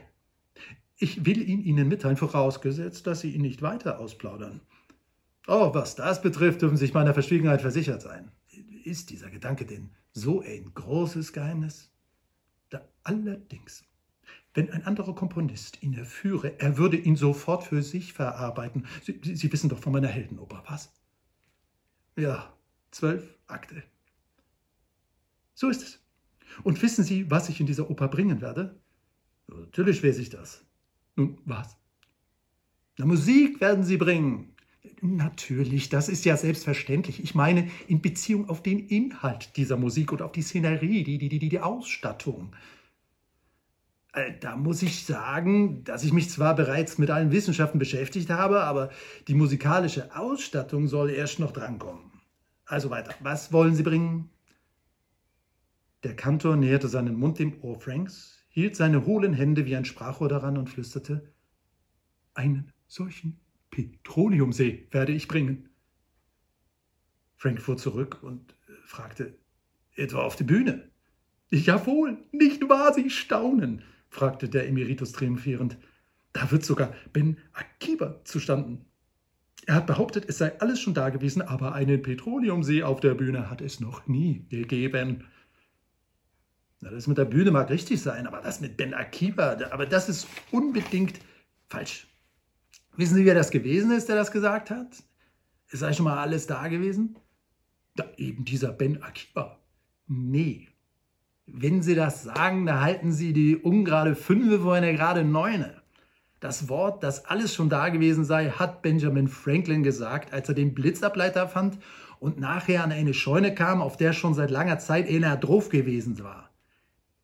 ich 0.97 1.25
will 1.25 1.41
ihn 1.41 1.59
Ihnen 1.59 1.89
mitteilen, 1.89 2.15
vorausgesetzt, 2.15 3.05
dass 3.05 3.19
Sie 3.19 3.31
ihn 3.31 3.41
nicht 3.41 3.61
weiter 3.61 3.99
ausplaudern. 3.99 4.61
Oh, 5.47 5.73
was 5.73 5.95
das 5.95 6.21
betrifft, 6.21 6.61
dürfen 6.61 6.75
Sie 6.75 6.85
sich 6.85 6.93
meiner 6.93 7.13
Verschwiegenheit 7.13 7.61
versichert 7.61 8.01
sein. 8.01 8.31
Ist 8.83 9.09
dieser 9.09 9.29
Gedanke 9.29 9.65
denn 9.65 9.89
so 10.11 10.41
ein 10.41 10.73
großes 10.73 11.31
Geheimnis? 11.31 11.89
Da 12.69 12.85
allerdings, 13.03 13.85
wenn 14.53 14.69
ein 14.71 14.83
anderer 14.83 15.15
Komponist 15.15 15.81
ihn 15.81 15.93
erführe, 15.93 16.59
er 16.59 16.77
würde 16.77 16.97
ihn 16.97 17.15
sofort 17.15 17.63
für 17.63 17.81
sich 17.81 18.11
verarbeiten. 18.11 18.85
Sie, 19.03 19.19
Sie 19.23 19.51
wissen 19.51 19.69
doch 19.69 19.79
von 19.79 19.93
meiner 19.93 20.09
Heldenoper, 20.09 20.63
was? 20.67 20.91
Ja, 22.17 22.53
zwölf 22.91 23.37
Akte. 23.47 23.83
So 25.53 25.69
ist 25.69 25.81
es. 25.81 26.03
Und 26.63 26.81
wissen 26.81 27.05
Sie, 27.05 27.31
was 27.31 27.47
ich 27.47 27.61
in 27.61 27.67
dieser 27.67 27.89
Oper 27.89 28.09
bringen 28.09 28.41
werde? 28.41 28.79
Natürlich 29.47 30.03
weiß 30.03 30.17
ich 30.17 30.29
das. 30.29 30.65
Nun, 31.15 31.39
was? 31.45 31.77
Na, 32.97 33.05
Musik 33.05 33.61
werden 33.61 33.85
Sie 33.85 33.97
bringen. 33.97 34.56
Natürlich, 35.01 35.89
das 35.89 36.09
ist 36.09 36.25
ja 36.25 36.37
selbstverständlich. 36.37 37.23
Ich 37.23 37.35
meine 37.35 37.69
in 37.87 38.01
Beziehung 38.01 38.49
auf 38.49 38.61
den 38.61 38.79
Inhalt 38.87 39.55
dieser 39.57 39.77
Musik 39.77 40.11
und 40.11 40.21
auf 40.21 40.31
die 40.31 40.41
Szenerie, 40.41 41.03
die, 41.03 41.17
die, 41.17 41.29
die, 41.29 41.49
die 41.49 41.59
Ausstattung. 41.59 42.53
Äh, 44.13 44.33
da 44.39 44.55
muss 44.55 44.81
ich 44.81 45.05
sagen, 45.05 45.83
dass 45.83 46.03
ich 46.03 46.13
mich 46.13 46.29
zwar 46.29 46.55
bereits 46.55 46.97
mit 46.97 47.09
allen 47.09 47.31
Wissenschaften 47.31 47.79
beschäftigt 47.79 48.29
habe, 48.29 48.63
aber 48.63 48.89
die 49.27 49.35
musikalische 49.35 50.15
Ausstattung 50.15 50.87
soll 50.87 51.11
erst 51.11 51.39
noch 51.39 51.51
drankommen. 51.51 52.11
Also 52.65 52.89
weiter. 52.89 53.13
Was 53.21 53.53
wollen 53.53 53.75
Sie 53.75 53.83
bringen? 53.83 54.29
Der 56.03 56.15
Kantor 56.15 56.57
näherte 56.57 56.87
seinen 56.87 57.15
Mund 57.15 57.39
dem 57.39 57.61
Ohr 57.63 57.79
Franks, 57.79 58.43
hielt 58.49 58.75
seine 58.75 59.05
hohlen 59.05 59.33
Hände 59.33 59.65
wie 59.65 59.75
ein 59.75 59.85
Sprachrohr 59.85 60.29
daran 60.29 60.57
und 60.57 60.69
flüsterte: 60.69 61.33
Einen 62.33 62.71
solchen 62.87 63.39
Petroleumsee 63.71 64.87
werde 64.91 65.11
ich 65.11 65.27
bringen. 65.27 65.69
Frank 67.35 67.61
fuhr 67.61 67.77
zurück 67.77 68.23
und 68.23 68.51
äh, 68.51 68.71
fragte: 68.85 69.37
Etwa 69.95 70.23
auf 70.23 70.35
die 70.35 70.43
Bühne? 70.43 70.89
Jawohl, 71.49 72.17
nicht 72.31 72.67
wahr, 72.67 72.93
Sie 72.93 73.09
staunen 73.09 73.83
fragte 74.09 74.49
der 74.49 74.67
Emeritus 74.67 75.11
triumphierend. 75.11 75.77
Da 76.33 76.51
wird 76.51 76.65
sogar 76.65 76.93
Ben 77.13 77.37
Akiba 77.53 78.21
zustanden. 78.23 78.85
Er 79.65 79.75
hat 79.75 79.87
behauptet, 79.87 80.25
es 80.29 80.37
sei 80.37 80.59
alles 80.59 80.79
schon 80.79 80.93
da 80.93 81.09
gewesen, 81.09 81.41
aber 81.41 81.73
einen 81.73 82.01
Petroleumsee 82.01 82.83
auf 82.83 82.99
der 82.99 83.15
Bühne 83.15 83.49
hat 83.49 83.61
es 83.61 83.79
noch 83.79 84.07
nie 84.07 84.45
gegeben. 84.49 85.25
Na, 86.79 86.91
das 86.91 87.07
mit 87.07 87.17
der 87.17 87.25
Bühne 87.25 87.51
mag 87.51 87.69
richtig 87.69 88.01
sein, 88.01 88.27
aber 88.27 88.41
das 88.41 88.61
mit 88.61 88.77
Ben 88.77 88.93
Akiba, 88.93 89.57
aber 89.71 89.85
das 89.85 90.09
ist 90.09 90.27
unbedingt 90.51 91.19
falsch. 91.67 92.07
Wissen 92.97 93.15
Sie, 93.15 93.25
wer 93.25 93.35
das 93.35 93.51
gewesen 93.51 93.91
ist, 93.91 94.09
der 94.09 94.15
das 94.15 94.31
gesagt 94.31 94.71
hat? 94.71 95.03
Es 95.71 95.79
sei 95.79 95.93
schon 95.93 96.05
mal 96.05 96.17
alles 96.17 96.47
da 96.47 96.67
gewesen? 96.67 97.15
Da 97.95 98.05
eben 98.17 98.43
dieser 98.43 98.71
Ben 98.71 99.03
Akiba. 99.03 99.59
Nee, 100.07 100.67
wenn 101.45 101.81
Sie 101.81 101.95
das 101.95 102.23
sagen, 102.23 102.65
da 102.65 102.81
halten 102.81 103.11
Sie 103.11 103.33
die 103.33 103.55
ungerade 103.55 104.15
Fünfe 104.15 104.61
vor 104.61 104.73
einer 104.73 104.93
gerade 104.93 105.23
Neune. 105.23 105.81
Das 106.39 106.69
Wort, 106.69 107.03
das 107.03 107.25
alles 107.25 107.53
schon 107.53 107.69
da 107.69 107.89
gewesen 107.89 108.25
sei, 108.25 108.49
hat 108.49 108.81
Benjamin 108.81 109.27
Franklin 109.27 109.83
gesagt, 109.83 110.33
als 110.33 110.49
er 110.49 110.55
den 110.55 110.73
Blitzableiter 110.73 111.47
fand 111.47 111.79
und 112.19 112.39
nachher 112.39 112.83
an 112.83 112.91
eine 112.91 113.13
Scheune 113.13 113.55
kam, 113.55 113.81
auf 113.81 113.97
der 113.97 114.13
schon 114.13 114.33
seit 114.33 114.51
langer 114.51 114.79
Zeit 114.79 115.07
einer 115.07 115.37
drauf 115.37 115.69
gewesen 115.69 116.23
war. 116.23 116.49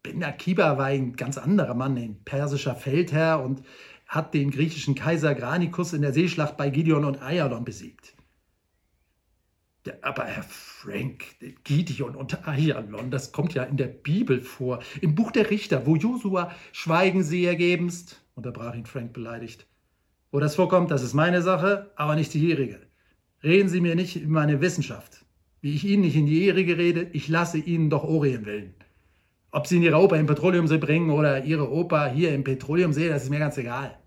Ben 0.03 0.23
Akiba 0.23 0.77
war 0.77 0.87
ein 0.87 1.15
ganz 1.15 1.37
anderer 1.37 1.73
Mann, 1.75 1.97
ein 1.97 2.23
persischer 2.25 2.75
Feldherr 2.75 3.43
und 3.43 3.61
hat 4.13 4.36
den 4.36 4.51
griechischen 4.51 4.93
Kaiser 4.93 5.34
Granikus 5.34 5.91
in 5.91 6.03
der 6.03 6.13
Seeschlacht 6.13 6.55
bei 6.55 6.70
Gideon 6.70 7.03
und 7.03 7.22
Ayalon 7.24 7.65
besiegt. 7.65 8.13
Ja, 9.88 9.93
aber 10.03 10.25
Herr 10.25 10.43
Frank, 10.43 11.25
Gideon 11.63 12.15
und 12.15 12.48
Ayalon, 12.48 13.10
das 13.10 13.32
kommt 13.32 13.55
ja 13.55 13.63
in 13.63 13.75
der 13.75 13.88
Bibel 13.88 14.39
vor, 14.39 14.84
im 15.01 15.15
Buch 15.15 15.32
der 15.32 15.50
Richter, 15.50 15.88
wo 15.88 15.96
Josua 15.96 16.51
Schweigen 16.72 17.24
sie 17.24 17.43
ergebenst, 17.43 18.22
unterbrach 18.36 18.75
ihn 18.75 18.86
Frank 18.86 19.13
beleidigt. 19.13 19.65
Wo 20.32 20.39
das 20.39 20.55
vorkommt, 20.55 20.91
das 20.91 21.01
ist 21.01 21.15
meine 21.15 21.41
Sache, 21.41 21.91
aber 21.96 22.15
nicht 22.15 22.36
die 22.36 22.48
Ihrige. 22.48 22.82
Reden 23.43 23.67
Sie 23.67 23.82
mir 23.82 23.96
nicht 23.96 24.15
über 24.15 24.34
meine 24.34 24.62
Wissenschaft. 24.62 25.25
Wie 25.60 25.74
ich 25.74 25.86
Ihnen 25.86 26.03
nicht 26.03 26.15
in 26.15 26.27
die 26.27 26.46
Ihrige 26.46 26.77
rede, 26.77 27.10
ich 27.13 27.27
lasse 27.29 27.58
Ihnen 27.58 27.89
doch 27.89 28.03
Orient 28.03 28.46
wählen. 28.46 28.75
Ob 29.51 29.65
Sie 29.65 29.77
in 29.77 29.84
Ihre 29.84 29.98
Opa 29.98 30.17
im 30.17 30.27
Petroleumsee 30.27 30.77
bringen 30.77 31.10
oder 31.10 31.43
Ihre 31.43 31.72
Opa 31.72 32.08
hier 32.08 32.34
im 32.34 32.43
Petroleumsee, 32.43 33.10
das 33.10 33.24
ist 33.24 33.29
mir 33.29 33.39
ganz 33.39 33.58
egal. 33.58 33.98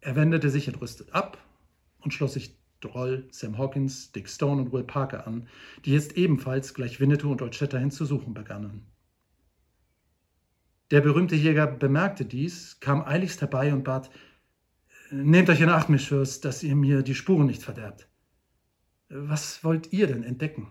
Er 0.00 0.16
wendete 0.16 0.50
sich 0.50 0.68
entrüstet 0.68 1.12
ab 1.12 1.38
und 2.00 2.14
schloss 2.14 2.34
sich 2.34 2.56
Droll, 2.80 3.26
Sam 3.32 3.58
Hawkins, 3.58 4.12
Dick 4.12 4.28
Stone 4.28 4.62
und 4.62 4.72
Will 4.72 4.84
Parker 4.84 5.26
an, 5.26 5.48
die 5.84 5.92
jetzt 5.92 6.16
ebenfalls 6.16 6.74
gleich 6.74 7.00
Winnetou 7.00 7.32
und 7.32 7.42
Old 7.42 7.54
Shatterhand 7.54 7.92
zu 7.92 8.04
suchen 8.04 8.34
begannen. 8.34 8.86
Der 10.90 11.00
berühmte 11.00 11.34
Jäger 11.34 11.66
bemerkte 11.66 12.24
dies, 12.24 12.78
kam 12.80 13.02
eiligst 13.02 13.40
herbei 13.40 13.72
und 13.72 13.84
bat, 13.84 14.10
Nehmt 15.10 15.48
euch 15.48 15.60
in 15.60 15.70
Acht, 15.70 15.88
Fürst, 16.02 16.44
dass 16.44 16.62
ihr 16.62 16.76
mir 16.76 17.02
die 17.02 17.14
Spuren 17.14 17.46
nicht 17.46 17.62
verderbt. 17.62 18.08
Was 19.08 19.64
wollt 19.64 19.90
ihr 19.92 20.06
denn 20.06 20.22
entdecken? 20.22 20.68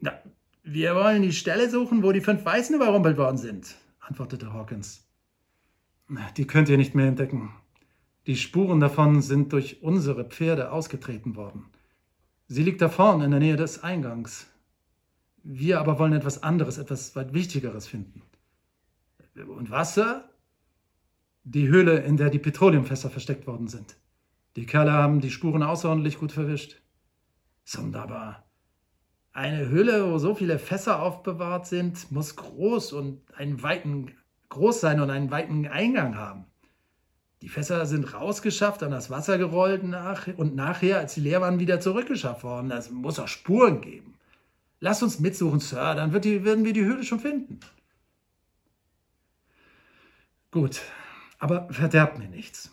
Na, 0.00 0.20
wir 0.64 0.96
wollen 0.96 1.22
die 1.22 1.32
Stelle 1.32 1.70
suchen, 1.70 2.02
wo 2.02 2.10
die 2.10 2.20
fünf 2.20 2.44
Weißen 2.44 2.74
überrumpelt 2.74 3.16
worden 3.16 3.36
sind, 3.36 3.76
antwortete 4.00 4.52
Hawkins. 4.52 5.08
Die 6.36 6.46
könnt 6.46 6.68
ihr 6.68 6.76
nicht 6.76 6.96
mehr 6.96 7.06
entdecken. 7.06 7.54
Die 8.26 8.36
Spuren 8.36 8.78
davon 8.78 9.20
sind 9.20 9.52
durch 9.52 9.82
unsere 9.82 10.24
Pferde 10.24 10.70
ausgetreten 10.70 11.34
worden. 11.34 11.66
Sie 12.46 12.62
liegt 12.62 12.80
da 12.80 12.88
vorne 12.88 13.24
in 13.24 13.30
der 13.32 13.40
Nähe 13.40 13.56
des 13.56 13.82
Eingangs. 13.82 14.46
Wir 15.42 15.80
aber 15.80 15.98
wollen 15.98 16.12
etwas 16.12 16.42
anderes, 16.42 16.78
etwas 16.78 17.16
weit 17.16 17.34
Wichtigeres 17.34 17.88
finden. 17.88 18.22
Und 19.34 19.70
was, 19.70 19.94
Sir? 19.94 20.28
Die 21.44 21.66
Höhle, 21.66 21.98
in 21.98 22.16
der 22.16 22.30
die 22.30 22.38
Petroleumfässer 22.38 23.10
versteckt 23.10 23.48
worden 23.48 23.66
sind. 23.66 23.96
Die 24.54 24.66
Kerle 24.66 24.92
haben 24.92 25.20
die 25.20 25.30
Spuren 25.30 25.62
außerordentlich 25.62 26.18
gut 26.18 26.30
verwischt. 26.30 26.80
Sonderbar. 27.64 28.44
Eine 29.32 29.68
Höhle, 29.68 30.12
wo 30.12 30.18
so 30.18 30.34
viele 30.34 30.58
Fässer 30.58 31.02
aufbewahrt 31.02 31.66
sind, 31.66 32.12
muss 32.12 32.36
groß 32.36 32.92
und 32.92 33.22
einen 33.34 33.62
weiten, 33.62 34.12
groß 34.50 34.80
sein 34.80 35.00
und 35.00 35.10
einen 35.10 35.30
weiten 35.30 35.66
Eingang 35.66 36.16
haben. 36.16 36.44
Die 37.42 37.48
Fässer 37.48 37.86
sind 37.86 38.14
rausgeschafft, 38.14 38.84
an 38.84 38.92
das 38.92 39.10
Wasser 39.10 39.36
gerollt 39.36 39.82
nach, 39.82 40.28
und 40.36 40.54
nachher, 40.54 40.98
als 40.98 41.14
sie 41.14 41.20
leer 41.20 41.40
waren, 41.40 41.58
wieder 41.58 41.80
zurückgeschafft 41.80 42.44
worden. 42.44 42.68
Das 42.68 42.92
muss 42.92 43.18
auch 43.18 43.26
Spuren 43.26 43.80
geben. 43.80 44.14
Lasst 44.78 45.02
uns 45.02 45.18
mitsuchen, 45.18 45.58
Sir, 45.58 45.96
dann 45.96 46.12
wird 46.12 46.24
die, 46.24 46.44
werden 46.44 46.64
wir 46.64 46.72
die 46.72 46.84
Höhle 46.84 47.02
schon 47.02 47.18
finden. 47.18 47.58
Gut, 50.52 50.82
aber 51.40 51.68
verderbt 51.72 52.16
mir 52.16 52.28
nichts. 52.28 52.70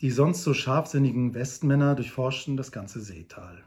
Die 0.00 0.10
sonst 0.10 0.42
so 0.42 0.54
scharfsinnigen 0.54 1.34
Westmänner 1.34 1.94
durchforschten 1.94 2.56
das 2.56 2.72
ganze 2.72 3.02
Seetal. 3.02 3.64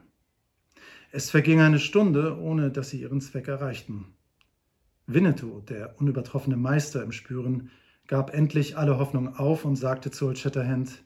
Es 1.11 1.29
verging 1.29 1.59
eine 1.59 1.79
Stunde, 1.79 2.39
ohne 2.39 2.71
dass 2.71 2.89
sie 2.89 3.01
ihren 3.01 3.21
Zweck 3.21 3.47
erreichten. 3.47 4.15
Winnetou, 5.05 5.61
der 5.61 5.99
unübertroffene 5.99 6.57
Meister 6.57 7.03
im 7.03 7.11
Spüren, 7.11 7.69
gab 8.11 8.33
endlich 8.33 8.77
alle 8.77 8.99
Hoffnung 8.99 9.37
auf 9.37 9.63
und 9.63 9.77
sagte 9.77 10.11
zu 10.11 10.27
Old 10.27 10.37
Shatterhand, 10.37 11.01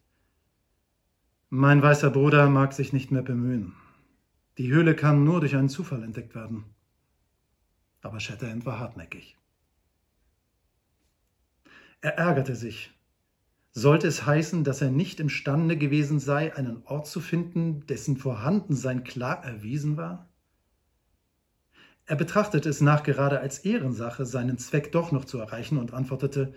mein 1.49 1.79
weißer 1.83 2.09
Bruder 2.09 2.49
mag 2.49 2.73
sich 2.73 2.93
nicht 2.93 3.11
mehr 3.11 3.21
bemühen. 3.21 3.73
Die 4.57 4.71
Höhle 4.71 4.95
kann 4.95 5.23
nur 5.23 5.39
durch 5.39 5.55
einen 5.55 5.69
Zufall 5.69 6.01
entdeckt 6.01 6.33
werden. 6.33 6.65
Aber 8.01 8.19
Shatterhand 8.19 8.65
war 8.65 8.79
hartnäckig. 8.79 9.37
Er 12.01 12.17
ärgerte 12.17 12.55
sich. 12.55 12.91
Sollte 13.71 14.07
es 14.07 14.25
heißen, 14.25 14.63
dass 14.63 14.81
er 14.81 14.89
nicht 14.89 15.19
imstande 15.19 15.77
gewesen 15.77 16.19
sei, 16.19 16.55
einen 16.55 16.81
Ort 16.85 17.05
zu 17.05 17.19
finden, 17.19 17.85
dessen 17.85 18.17
Vorhandensein 18.17 19.03
klar 19.03 19.45
erwiesen 19.45 19.95
war? 19.95 20.27
Er 22.07 22.15
betrachtete 22.15 22.67
es 22.67 22.81
nachgerade 22.81 23.41
als 23.41 23.59
Ehrensache, 23.59 24.25
seinen 24.25 24.57
Zweck 24.57 24.91
doch 24.91 25.11
noch 25.11 25.25
zu 25.25 25.37
erreichen 25.37 25.77
und 25.77 25.93
antwortete, 25.93 26.55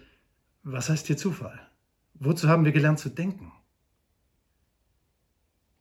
was 0.62 0.88
heißt 0.88 1.07
hier 1.07 1.17
Zufall? 1.17 1.59
Wozu 2.15 2.49
haben 2.49 2.65
wir 2.65 2.73
gelernt 2.73 2.99
zu 2.99 3.09
denken? 3.09 3.53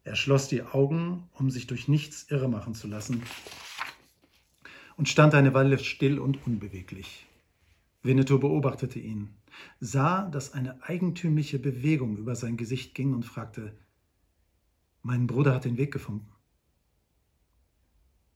Er 0.03 0.15
schloss 0.15 0.48
die 0.48 0.63
Augen, 0.63 1.27
um 1.34 1.50
sich 1.50 1.67
durch 1.67 1.88
nichts 1.88 2.29
irremachen 2.29 2.75
zu 2.75 2.88
lassen, 2.88 3.24
und 4.96 5.10
stand 5.10 5.36
eine 5.36 5.53
Weile 5.53 5.77
still 5.79 6.19
und 6.19 6.46
unbeweglich. 6.46 7.27
Winnetou 8.03 8.39
beobachtete 8.39 9.00
ihn, 9.00 9.36
sah, 9.79 10.29
dass 10.29 10.53
eine 10.53 10.81
eigentümliche 10.84 11.60
Bewegung 11.60 12.17
über 12.17 12.36
sein 12.36 12.57
Gesicht 12.57 12.96
ging 12.96 13.13
und 13.13 13.25
fragte, 13.25 13.77
Mein 15.01 15.27
Bruder 15.27 15.53
hat 15.53 15.65
den 15.65 15.77
Weg 15.77 15.91
gefunden. 15.91 16.31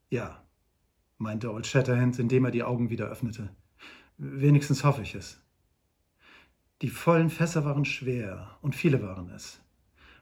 Ja, 0.10 0.46
meinte 1.18 1.52
Old 1.52 1.68
Shatterhand, 1.68 2.20
indem 2.20 2.46
er 2.46 2.52
die 2.52 2.64
Augen 2.64 2.90
wieder 2.90 3.08
öffnete. 3.08 3.50
Wenigstens 4.18 4.84
hoffe 4.84 5.04
ich 5.04 5.16
es. 5.16 5.42
Die 6.82 6.90
vollen 6.90 7.30
Fässer 7.30 7.64
waren 7.64 7.86
schwer 7.86 8.58
und 8.62 8.76
viele 8.76 9.04
waren 9.04 9.30
es. 9.30 9.62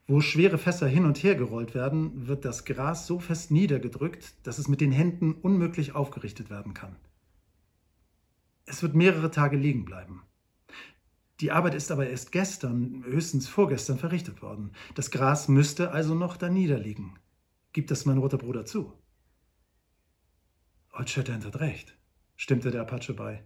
Wo 0.06 0.20
schwere 0.20 0.58
Fässer 0.58 0.86
hin 0.86 1.06
und 1.06 1.22
her 1.22 1.34
gerollt 1.34 1.74
werden, 1.74 2.26
wird 2.26 2.44
das 2.44 2.64
Gras 2.64 3.06
so 3.06 3.18
fest 3.18 3.50
niedergedrückt, 3.50 4.34
dass 4.42 4.58
es 4.58 4.68
mit 4.68 4.80
den 4.80 4.92
Händen 4.92 5.32
unmöglich 5.32 5.94
aufgerichtet 5.94 6.50
werden 6.50 6.74
kann. 6.74 6.96
Es 8.66 8.82
wird 8.82 8.94
mehrere 8.94 9.30
Tage 9.30 9.56
liegen 9.56 9.84
bleiben. 9.84 10.22
Die 11.40 11.50
Arbeit 11.50 11.74
ist 11.74 11.90
aber 11.90 12.10
erst 12.10 12.32
gestern, 12.32 13.02
höchstens 13.04 13.48
vorgestern 13.48 13.98
verrichtet 13.98 14.42
worden. 14.42 14.72
Das 14.94 15.10
Gras 15.10 15.48
müsste 15.48 15.92
also 15.92 16.14
noch 16.14 16.36
da 16.36 16.50
niederliegen. 16.50 17.18
Gibt 17.72 17.90
das 17.90 18.04
mein 18.04 18.18
roter 18.18 18.36
Bruder 18.36 18.66
zu? 18.66 18.92
Old 20.92 21.08
Shatterhand 21.08 21.46
hat 21.46 21.60
recht, 21.60 21.96
stimmte 22.36 22.70
der 22.70 22.82
Apache 22.82 23.14
bei. 23.14 23.44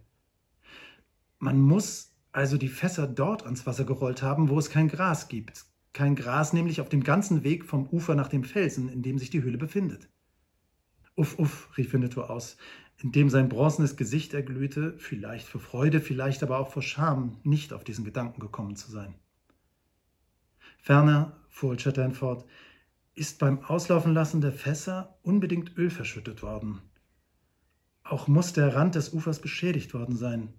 Man 1.39 1.61
muss 1.61 2.14
also 2.35 2.57
die 2.57 2.67
Fässer 2.67 3.07
dort 3.07 3.45
ans 3.45 3.65
Wasser 3.65 3.85
gerollt 3.85 4.21
haben, 4.21 4.49
wo 4.49 4.59
es 4.59 4.69
kein 4.69 4.89
Gras 4.89 5.29
gibt. 5.29 5.65
Kein 5.93 6.15
Gras 6.15 6.51
nämlich 6.51 6.81
auf 6.81 6.89
dem 6.89 7.01
ganzen 7.01 7.45
Weg 7.45 7.63
vom 7.63 7.87
Ufer 7.87 8.13
nach 8.13 8.27
dem 8.27 8.43
Felsen, 8.43 8.89
in 8.89 9.01
dem 9.01 9.17
sich 9.17 9.29
die 9.29 9.41
Höhle 9.41 9.57
befindet. 9.57 10.09
Uff, 11.15 11.39
uff, 11.39 11.69
rief 11.77 11.93
Winnetou 11.93 12.23
aus, 12.23 12.57
indem 13.01 13.29
sein 13.29 13.47
bronzenes 13.47 13.95
Gesicht 13.95 14.33
erglühte, 14.33 14.95
vielleicht 14.97 15.47
vor 15.47 15.61
Freude, 15.61 16.01
vielleicht 16.01 16.43
aber 16.43 16.59
auch 16.59 16.69
vor 16.69 16.81
Scham, 16.81 17.37
nicht 17.43 17.71
auf 17.71 17.85
diesen 17.85 18.03
Gedanken 18.03 18.41
gekommen 18.41 18.75
zu 18.75 18.91
sein. 18.91 19.15
Ferner, 20.77 21.37
fuhr 21.47 21.77
Chatterton 21.77 22.13
fort, 22.13 22.45
ist 23.13 23.39
beim 23.39 23.63
Auslaufenlassen 23.63 24.41
der 24.41 24.51
Fässer 24.51 25.17
unbedingt 25.23 25.77
Öl 25.77 25.89
verschüttet 25.89 26.43
worden. 26.43 26.81
Auch 28.03 28.27
muss 28.27 28.51
der 28.51 28.75
Rand 28.75 28.95
des 28.95 29.13
Ufers 29.13 29.39
beschädigt 29.39 29.93
worden 29.93 30.17
sein. 30.17 30.53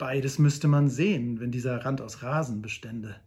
Beides 0.00 0.38
müsste 0.38 0.66
man 0.66 0.88
sehen, 0.88 1.40
wenn 1.40 1.50
dieser 1.50 1.84
Rand 1.84 2.00
aus 2.00 2.22
Rasen 2.22 2.62
bestände. 2.62 3.20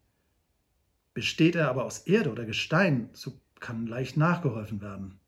Besteht 1.13 1.56
er 1.56 1.70
aber 1.70 1.86
aus 1.86 2.00
Erde 2.00 2.32
oder 2.32 2.46
Gestein, 2.46 3.12
so 3.13 3.39
kann 3.60 3.86
leicht 3.86 4.18
nachgeholfen 4.18 4.82
werden. 4.82 5.20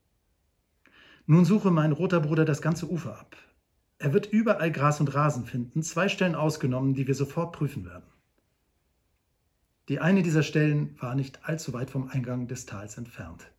Nun 1.27 1.45
suche 1.45 1.69
mein 1.69 1.91
roter 1.91 2.19
Bruder 2.19 2.45
das 2.45 2.63
ganze 2.63 2.89
Ufer 2.89 3.19
ab. 3.19 3.37
Er 3.99 4.11
wird 4.11 4.25
überall 4.25 4.71
Gras 4.71 4.99
und 4.99 5.13
Rasen 5.13 5.45
finden, 5.45 5.83
zwei 5.83 6.09
Stellen 6.09 6.33
ausgenommen, 6.33 6.95
die 6.95 7.05
wir 7.05 7.13
sofort 7.13 7.55
prüfen 7.55 7.85
werden. 7.85 8.09
Die 9.87 9.99
eine 9.99 10.23
dieser 10.23 10.41
Stellen 10.41 10.99
war 10.99 11.13
nicht 11.13 11.47
allzu 11.47 11.73
weit 11.73 11.91
vom 11.91 12.07
Eingang 12.07 12.47
des 12.47 12.65
Tals 12.65 12.97
entfernt. 12.97 13.51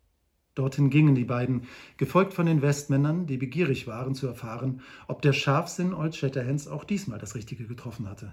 Dorthin 0.57 0.89
gingen 0.91 1.15
die 1.15 1.25
beiden, 1.25 1.69
gefolgt 1.99 2.33
von 2.33 2.47
den 2.47 2.63
Westmännern, 2.63 3.27
die 3.27 3.37
begierig 3.37 3.87
waren 3.87 4.15
zu 4.15 4.27
erfahren, 4.27 4.81
ob 5.07 5.21
der 5.23 5.35
Scharfsinn 5.35 5.93
Old 5.95 6.17
Shatterhands 6.17 6.67
auch 6.67 6.83
diesmal 6.83 7.19
das 7.19 7.35
Richtige 7.35 7.67
getroffen 7.67 8.09
hatte. 8.09 8.33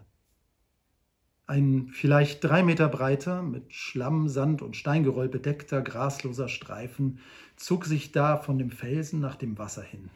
Ein 1.46 1.89
vielleicht 1.92 2.42
drei 2.42 2.63
Meter 2.63 2.88
breiter, 2.88 3.44
mit 3.44 3.74
Schlamm, 3.74 4.30
Sand 4.30 4.62
und 4.62 4.77
Steingeröll 4.77 5.27
bedeckter, 5.27 5.82
grasloser 5.82 6.48
Streifen 6.48 7.20
zog 7.58 7.84
sich 7.84 8.13
da 8.13 8.38
von 8.38 8.58
dem 8.58 8.72
Felsen 8.72 9.20
nach 9.20 9.36
dem 9.36 9.58
Wasser 9.58 9.84
hin. 9.84 10.10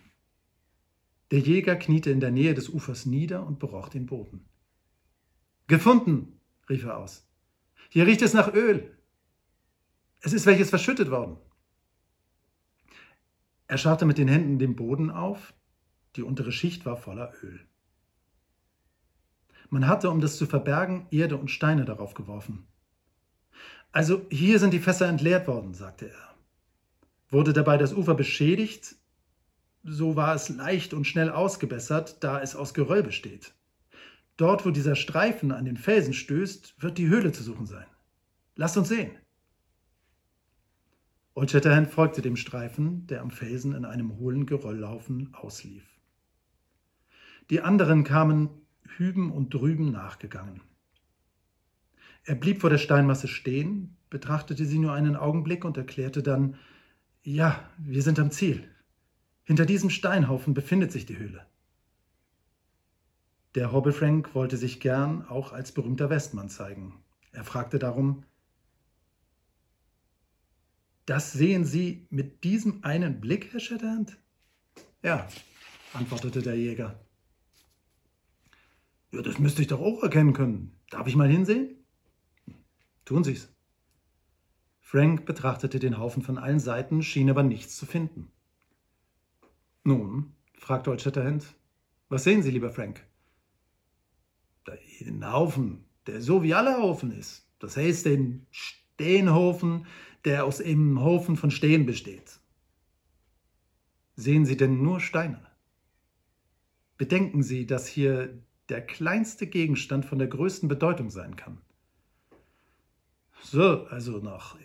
Der 1.31 1.39
Jäger 1.39 1.75
kniete 1.75 2.09
in 2.09 2.21
der 2.21 2.31
Nähe 2.31 2.53
des 2.53 2.69
Ufers 2.69 3.05
nieder 3.05 3.45
und 3.45 3.59
beroch 3.59 3.89
den 3.89 4.05
Boden. 4.05 4.45
Gefunden, 5.67 6.39
rief 6.69 6.85
er 6.85 6.97
aus. 6.97 7.27
Hier 7.89 8.07
riecht 8.07 8.21
es 8.21 8.33
nach 8.33 8.53
Öl. 8.53 8.97
Es 10.21 10.31
ist 10.31 10.45
welches 10.45 10.69
verschüttet 10.69 11.11
worden. 11.11 11.35
Er 13.67 13.77
scharrte 13.77 14.05
mit 14.05 14.17
den 14.17 14.27
Händen 14.27 14.59
den 14.59 14.75
Boden 14.75 15.11
auf. 15.11 15.53
Die 16.15 16.23
untere 16.23 16.51
Schicht 16.51 16.85
war 16.85 16.97
voller 16.97 17.33
Öl. 17.43 17.59
Man 19.69 19.87
hatte, 19.87 20.09
um 20.09 20.21
das 20.21 20.37
zu 20.37 20.45
verbergen, 20.45 21.07
Erde 21.11 21.37
und 21.37 21.51
Steine 21.51 21.83
darauf 21.83 22.13
geworfen. 22.13 22.67
Also 23.91 24.25
hier 24.29 24.59
sind 24.59 24.71
die 24.73 24.79
Fässer 24.79 25.07
entleert 25.07 25.47
worden, 25.47 25.73
sagte 25.73 26.09
er. 26.09 26.35
Wurde 27.29 27.51
dabei 27.51 27.77
das 27.77 27.93
Ufer 27.93 28.15
beschädigt, 28.15 28.95
so 29.83 30.15
war 30.15 30.33
es 30.33 30.49
leicht 30.49 30.93
und 30.93 31.05
schnell 31.05 31.29
ausgebessert, 31.29 32.23
da 32.23 32.41
es 32.41 32.55
aus 32.55 32.73
Geröll 32.73 33.03
besteht. 33.03 33.53
Dort, 34.37 34.65
wo 34.65 34.71
dieser 34.71 34.95
Streifen 34.95 35.51
an 35.51 35.65
den 35.65 35.77
Felsen 35.77 36.13
stößt, 36.13 36.81
wird 36.81 36.97
die 36.97 37.07
Höhle 37.07 37.31
zu 37.31 37.43
suchen 37.43 37.65
sein. 37.65 37.87
Lasst 38.55 38.77
uns 38.77 38.89
sehen. 38.89 39.11
Old 41.37 41.51
Shatterhand 41.51 41.91
folgte 41.91 42.23
dem 42.23 42.35
Streifen, 42.35 43.05
der 43.05 43.21
am 43.21 43.29
Felsen 43.29 43.75
in 43.75 43.85
einem 43.85 44.17
hohlen 44.17 44.47
Gerölllaufen 44.47 45.35
auslief. 45.35 45.83
Die 47.51 47.61
anderen 47.61 48.03
kamen 48.03 48.49
hüben 48.97 49.31
und 49.31 49.53
drüben 49.53 49.91
nachgegangen. 49.91 50.61
Er 52.23 52.33
blieb 52.33 52.61
vor 52.61 52.71
der 52.71 52.79
Steinmasse 52.79 53.27
stehen, 53.27 53.97
betrachtete 54.09 54.65
sie 54.65 54.79
nur 54.79 54.93
einen 54.93 55.15
Augenblick 55.15 55.63
und 55.63 55.77
erklärte 55.77 56.23
dann, 56.23 56.55
ja, 57.21 57.69
wir 57.77 58.01
sind 58.01 58.17
am 58.17 58.31
Ziel. 58.31 58.67
Hinter 59.43 59.67
diesem 59.67 59.91
Steinhaufen 59.91 60.55
befindet 60.55 60.91
sich 60.91 61.05
die 61.05 61.19
Höhle. 61.19 61.45
Der 63.53 63.71
Hobbelfrank 63.71 64.33
wollte 64.33 64.57
sich 64.57 64.79
gern 64.79 65.23
auch 65.27 65.53
als 65.53 65.71
berühmter 65.71 66.09
Westmann 66.09 66.49
zeigen. 66.49 66.95
Er 67.31 67.43
fragte 67.43 67.77
darum, 67.77 68.23
das 71.07 71.33
sehen 71.33 71.65
Sie 71.65 72.05
mit 72.11 72.43
diesem 72.43 72.83
einen 72.83 73.19
Blick, 73.19 73.51
Herr 73.51 73.59
Shatterhand? 73.59 74.17
Ja, 75.01 75.27
antwortete 75.93 76.43
der 76.43 76.55
Jäger. 76.55 76.99
Ja, 79.11 79.23
das 79.23 79.39
müsste 79.39 79.63
ich 79.63 79.67
doch 79.67 79.79
auch 79.79 80.03
erkennen 80.03 80.33
können. 80.33 80.77
Darf 80.91 81.07
ich 81.07 81.15
mal 81.15 81.29
hinsehen? 81.29 81.75
Tun 83.05 83.23
Sie's. 83.23 83.51
Frank 84.79 85.25
betrachtete 85.25 85.79
den 85.79 85.97
Haufen 85.97 86.21
von 86.21 86.37
allen 86.37 86.59
Seiten, 86.59 87.01
schien 87.01 87.29
aber 87.29 87.41
nichts 87.41 87.75
zu 87.75 87.85
finden. 87.85 88.31
Nun, 89.83 90.35
fragte 90.53 90.91
Old 90.91 91.01
Shatterhand, 91.01 91.45
was 92.09 92.23
sehen 92.23 92.43
Sie, 92.43 92.51
lieber 92.51 92.69
Frank? 92.69 93.07
den 94.99 95.31
Haufen, 95.31 95.85
der 96.05 96.21
so 96.21 96.43
wie 96.43 96.53
alle 96.53 96.77
Haufen 96.77 97.11
ist. 97.11 97.47
Das 97.59 97.77
heißt 97.77 98.05
den 98.99 99.27
Steenhaufen, 99.27 99.85
der 100.25 100.45
aus 100.45 100.61
einem 100.61 101.01
Haufen 101.01 101.35
von 101.35 101.51
Stehen 101.51 101.85
besteht. 101.85 102.39
Sehen 104.15 104.45
Sie 104.45 104.57
denn 104.57 104.81
nur 104.81 104.99
Steine? 104.99 105.45
Bedenken 106.97 107.43
Sie, 107.43 107.67
dass 107.67 107.87
hier 107.87 108.41
der 108.69 108.85
kleinste 108.85 109.47
Gegenstand 109.47 110.05
von 110.05 110.17
der 110.17 110.27
größten 110.27 110.67
Bedeutung 110.67 111.09
sein 111.09 111.35
kann. 111.35 111.59
So, 113.41 113.85
also 113.85 114.17
nach 114.17 114.57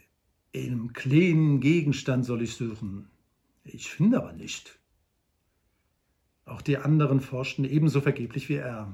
einem 0.55 0.93
kleinen 0.93 1.61
Gegenstand 1.61 2.25
soll 2.25 2.43
ich 2.43 2.55
suchen. 2.55 3.11
Ich 3.65 3.91
finde 3.91 4.17
aber 4.19 4.33
nicht. 4.33 4.79
Auch 6.47 6.63
die 6.63 6.79
anderen 6.79 7.21
forschten 7.21 7.65
ebenso 7.65 8.01
vergeblich 8.01 8.49
wie 8.49 8.57
er. 8.57 8.93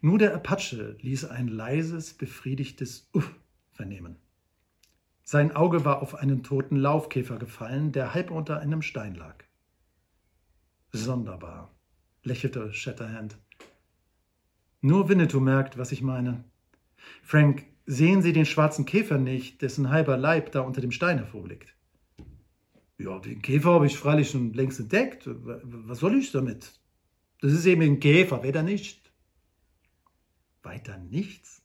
Nur 0.00 0.18
der 0.18 0.34
Apache 0.34 0.96
ließ 1.00 1.26
ein 1.26 1.48
leises, 1.48 2.14
befriedigtes 2.14 3.08
Uff 3.12 3.34
vernehmen. 3.70 4.16
Sein 5.32 5.54
Auge 5.54 5.84
war 5.84 6.02
auf 6.02 6.16
einen 6.16 6.42
toten 6.42 6.74
Laufkäfer 6.74 7.38
gefallen, 7.38 7.92
der 7.92 8.14
halb 8.14 8.32
unter 8.32 8.58
einem 8.58 8.82
Stein 8.82 9.14
lag. 9.14 9.44
Sonderbar, 10.90 11.72
lächelte 12.24 12.72
Shatterhand. 12.72 13.38
Nur 14.80 15.08
Winnetou 15.08 15.38
merkt, 15.38 15.78
was 15.78 15.92
ich 15.92 16.02
meine. 16.02 16.42
Frank, 17.22 17.64
sehen 17.86 18.22
Sie 18.22 18.32
den 18.32 18.44
schwarzen 18.44 18.86
Käfer 18.86 19.18
nicht, 19.18 19.62
dessen 19.62 19.90
halber 19.90 20.16
Leib 20.16 20.50
da 20.50 20.62
unter 20.62 20.80
dem 20.80 20.90
Stein 20.90 21.18
hervorliegt? 21.18 21.76
Ja, 22.98 23.20
den 23.20 23.40
Käfer 23.40 23.74
habe 23.74 23.86
ich 23.86 23.96
freilich 23.96 24.30
schon 24.30 24.52
längst 24.52 24.80
entdeckt. 24.80 25.28
Was 25.28 26.00
soll 26.00 26.16
ich 26.16 26.32
damit? 26.32 26.72
Das 27.40 27.52
ist 27.52 27.66
eben 27.66 27.82
ein 27.82 28.00
Käfer, 28.00 28.42
weiter 28.42 28.64
nicht. 28.64 29.12
Weiter 30.64 30.98
nichts? 30.98 31.62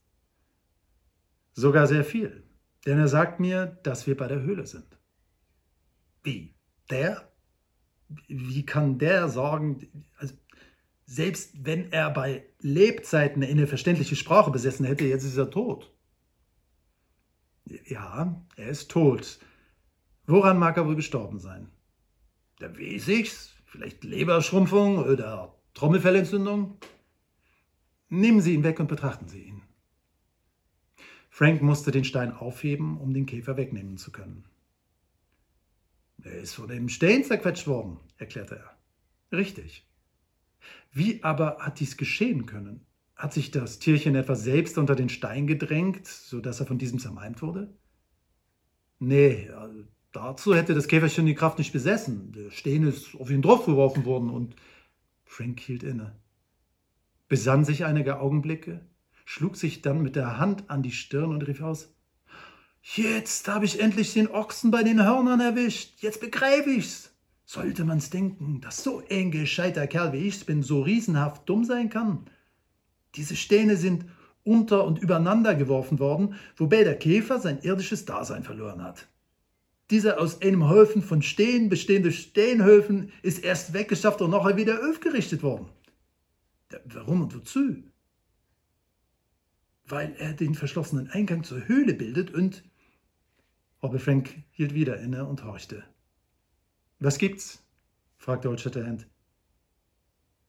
Sogar 1.53 1.87
sehr 1.87 2.03
viel, 2.03 2.44
denn 2.85 2.99
er 2.99 3.07
sagt 3.07 3.39
mir, 3.39 3.65
dass 3.83 4.07
wir 4.07 4.15
bei 4.15 4.27
der 4.27 4.41
Höhle 4.41 4.65
sind. 4.65 4.97
Wie? 6.23 6.55
Der? 6.89 7.31
Wie 8.27 8.65
kann 8.65 8.99
der 8.99 9.29
sagen, 9.29 10.05
also 10.17 10.35
selbst 11.05 11.65
wenn 11.65 11.91
er 11.91 12.09
bei 12.11 12.45
Lebzeiten 12.59 13.43
eine 13.43 13.67
verständliche 13.67 14.15
Sprache 14.15 14.51
besessen 14.51 14.85
hätte, 14.85 15.05
jetzt 15.05 15.23
ist 15.23 15.37
er 15.37 15.49
tot. 15.49 15.93
Ja, 17.85 18.43
er 18.55 18.67
ist 18.67 18.91
tot. 18.91 19.39
Woran 20.27 20.59
mag 20.59 20.77
er 20.77 20.85
wohl 20.87 20.95
gestorben 20.95 21.39
sein? 21.39 21.71
Da 22.59 22.71
weiß 22.71 23.07
ich's. 23.07 23.51
Vielleicht 23.65 24.03
Leberschrumpfung 24.03 24.99
oder 24.99 25.53
Trommelfellentzündung? 25.73 26.77
Nehmen 28.09 28.39
Sie 28.39 28.53
ihn 28.53 28.63
weg 28.63 28.79
und 28.79 28.87
betrachten 28.87 29.27
Sie 29.27 29.43
ihn. 29.43 29.64
Frank 31.35 31.61
musste 31.61 31.91
den 31.91 32.05
Stein 32.05 32.31
aufheben, 32.31 32.97
um 32.97 33.13
den 33.13 33.25
Käfer 33.25 33.57
wegnehmen 33.57 33.97
zu 33.97 34.13
können. 34.13 34.45
Er 36.23 36.37
ist 36.37 36.53
von 36.53 36.69
dem 36.69 36.87
Stein 36.87 37.25
zerquetscht 37.25 37.67
worden, 37.67 37.99
erklärte 38.15 38.55
er. 38.55 39.37
Richtig. 39.37 39.85
Wie 40.93 41.21
aber 41.25 41.57
hat 41.59 41.81
dies 41.81 41.97
geschehen 41.97 42.45
können? 42.45 42.85
Hat 43.17 43.33
sich 43.33 43.51
das 43.51 43.79
Tierchen 43.79 44.15
etwa 44.15 44.33
selbst 44.33 44.77
unter 44.77 44.95
den 44.95 45.09
Stein 45.09 45.45
gedrängt, 45.45 46.07
sodass 46.07 46.61
er 46.61 46.67
von 46.67 46.77
diesem 46.77 46.99
zermalmt 46.99 47.41
wurde? 47.41 47.77
Nee, 48.99 49.49
also 49.49 49.83
dazu 50.13 50.55
hätte 50.55 50.73
das 50.73 50.87
Käferchen 50.87 51.25
die 51.25 51.35
Kraft 51.35 51.57
nicht 51.57 51.73
besessen. 51.73 52.31
Der 52.31 52.49
Stein 52.49 52.83
ist 52.83 53.13
auf 53.13 53.29
ihn 53.29 53.41
draufgeworfen 53.41 54.05
worden 54.05 54.29
und 54.29 54.55
Frank 55.25 55.59
hielt 55.59 55.83
inne 55.83 56.17
besann 57.27 57.65
sich 57.65 57.85
einige 57.85 58.19
Augenblicke, 58.19 58.85
schlug 59.25 59.57
sich 59.57 59.81
dann 59.81 60.01
mit 60.01 60.15
der 60.15 60.37
Hand 60.37 60.69
an 60.69 60.83
die 60.83 60.91
Stirn 60.91 61.31
und 61.31 61.45
rief 61.45 61.61
aus, 61.61 61.89
Jetzt 62.93 63.47
habe 63.47 63.65
ich 63.65 63.81
endlich 63.81 64.13
den 64.13 64.29
Ochsen 64.29 64.69
bei 64.69 64.83
den 64.83 65.03
Hörnern 65.03 65.39
erwischt, 65.39 66.01
jetzt 66.01 66.21
begreife 66.21 66.69
ich's. 66.69 67.11
Sollte 67.43 67.83
man's 67.83 68.11
denken, 68.11 68.61
dass 68.61 68.83
so 68.83 69.01
ein 69.09 69.31
gescheiter 69.31 69.87
Kerl 69.87 70.13
wie 70.13 70.27
ich 70.27 70.45
bin 70.45 70.63
so 70.63 70.81
riesenhaft 70.81 71.49
dumm 71.49 71.65
sein 71.65 71.89
kann? 71.89 72.29
Diese 73.15 73.35
Steine 73.35 73.75
sind 73.75 74.05
unter 74.43 74.85
und 74.85 74.99
übereinander 74.99 75.55
geworfen 75.55 75.99
worden, 75.99 76.35
wobei 76.57 76.83
der 76.83 76.97
Käfer 76.97 77.39
sein 77.39 77.59
irdisches 77.61 78.05
Dasein 78.05 78.43
verloren 78.43 78.83
hat. 78.83 79.07
Dieser 79.89 80.19
aus 80.19 80.41
einem 80.41 80.69
Haufen 80.69 81.01
von 81.01 81.21
Stehen 81.21 81.69
bestehende 81.69 82.11
Steenhöfen 82.11 83.11
ist 83.23 83.43
erst 83.43 83.73
weggeschafft 83.73 84.21
und 84.21 84.31
nachher 84.31 84.57
wieder 84.57 84.87
aufgerichtet 84.89 85.41
worden. 85.43 85.67
Warum 86.85 87.21
und 87.21 87.35
wozu? 87.35 87.83
Weil 89.87 90.15
er 90.15 90.33
den 90.33 90.55
verschlossenen 90.55 91.09
Eingang 91.09 91.43
zur 91.43 91.67
Höhle 91.67 91.93
bildet 91.93 92.31
und 92.31 92.63
Robert 93.83 94.01
Frank 94.01 94.43
hielt 94.51 94.73
wieder 94.73 94.99
inne 94.99 95.25
und 95.25 95.43
horchte. 95.43 95.83
Was 96.99 97.17
gibt's? 97.17 97.63
fragte 98.17 98.49
Old 98.49 98.59
Shatterhand. 98.59 99.07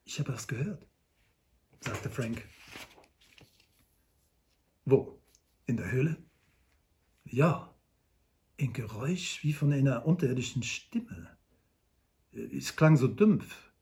Ich 0.05 0.18
habe 0.20 0.33
was 0.33 0.49
gehört, 0.49 0.87
sagte 1.81 2.09
Frank. 2.09 2.46
Wo? 4.85 5.20
In 5.66 5.77
der 5.77 5.90
Höhle? 5.90 6.16
Ja, 7.25 7.75
ein 8.59 8.72
Geräusch 8.72 9.42
wie 9.42 9.53
von 9.53 9.72
einer 9.72 10.07
unterirdischen 10.07 10.62
Stimme. 10.62 11.37
Es 12.33 12.77
klang 12.77 12.96
so 12.96 13.09
dumpf. 13.09 13.72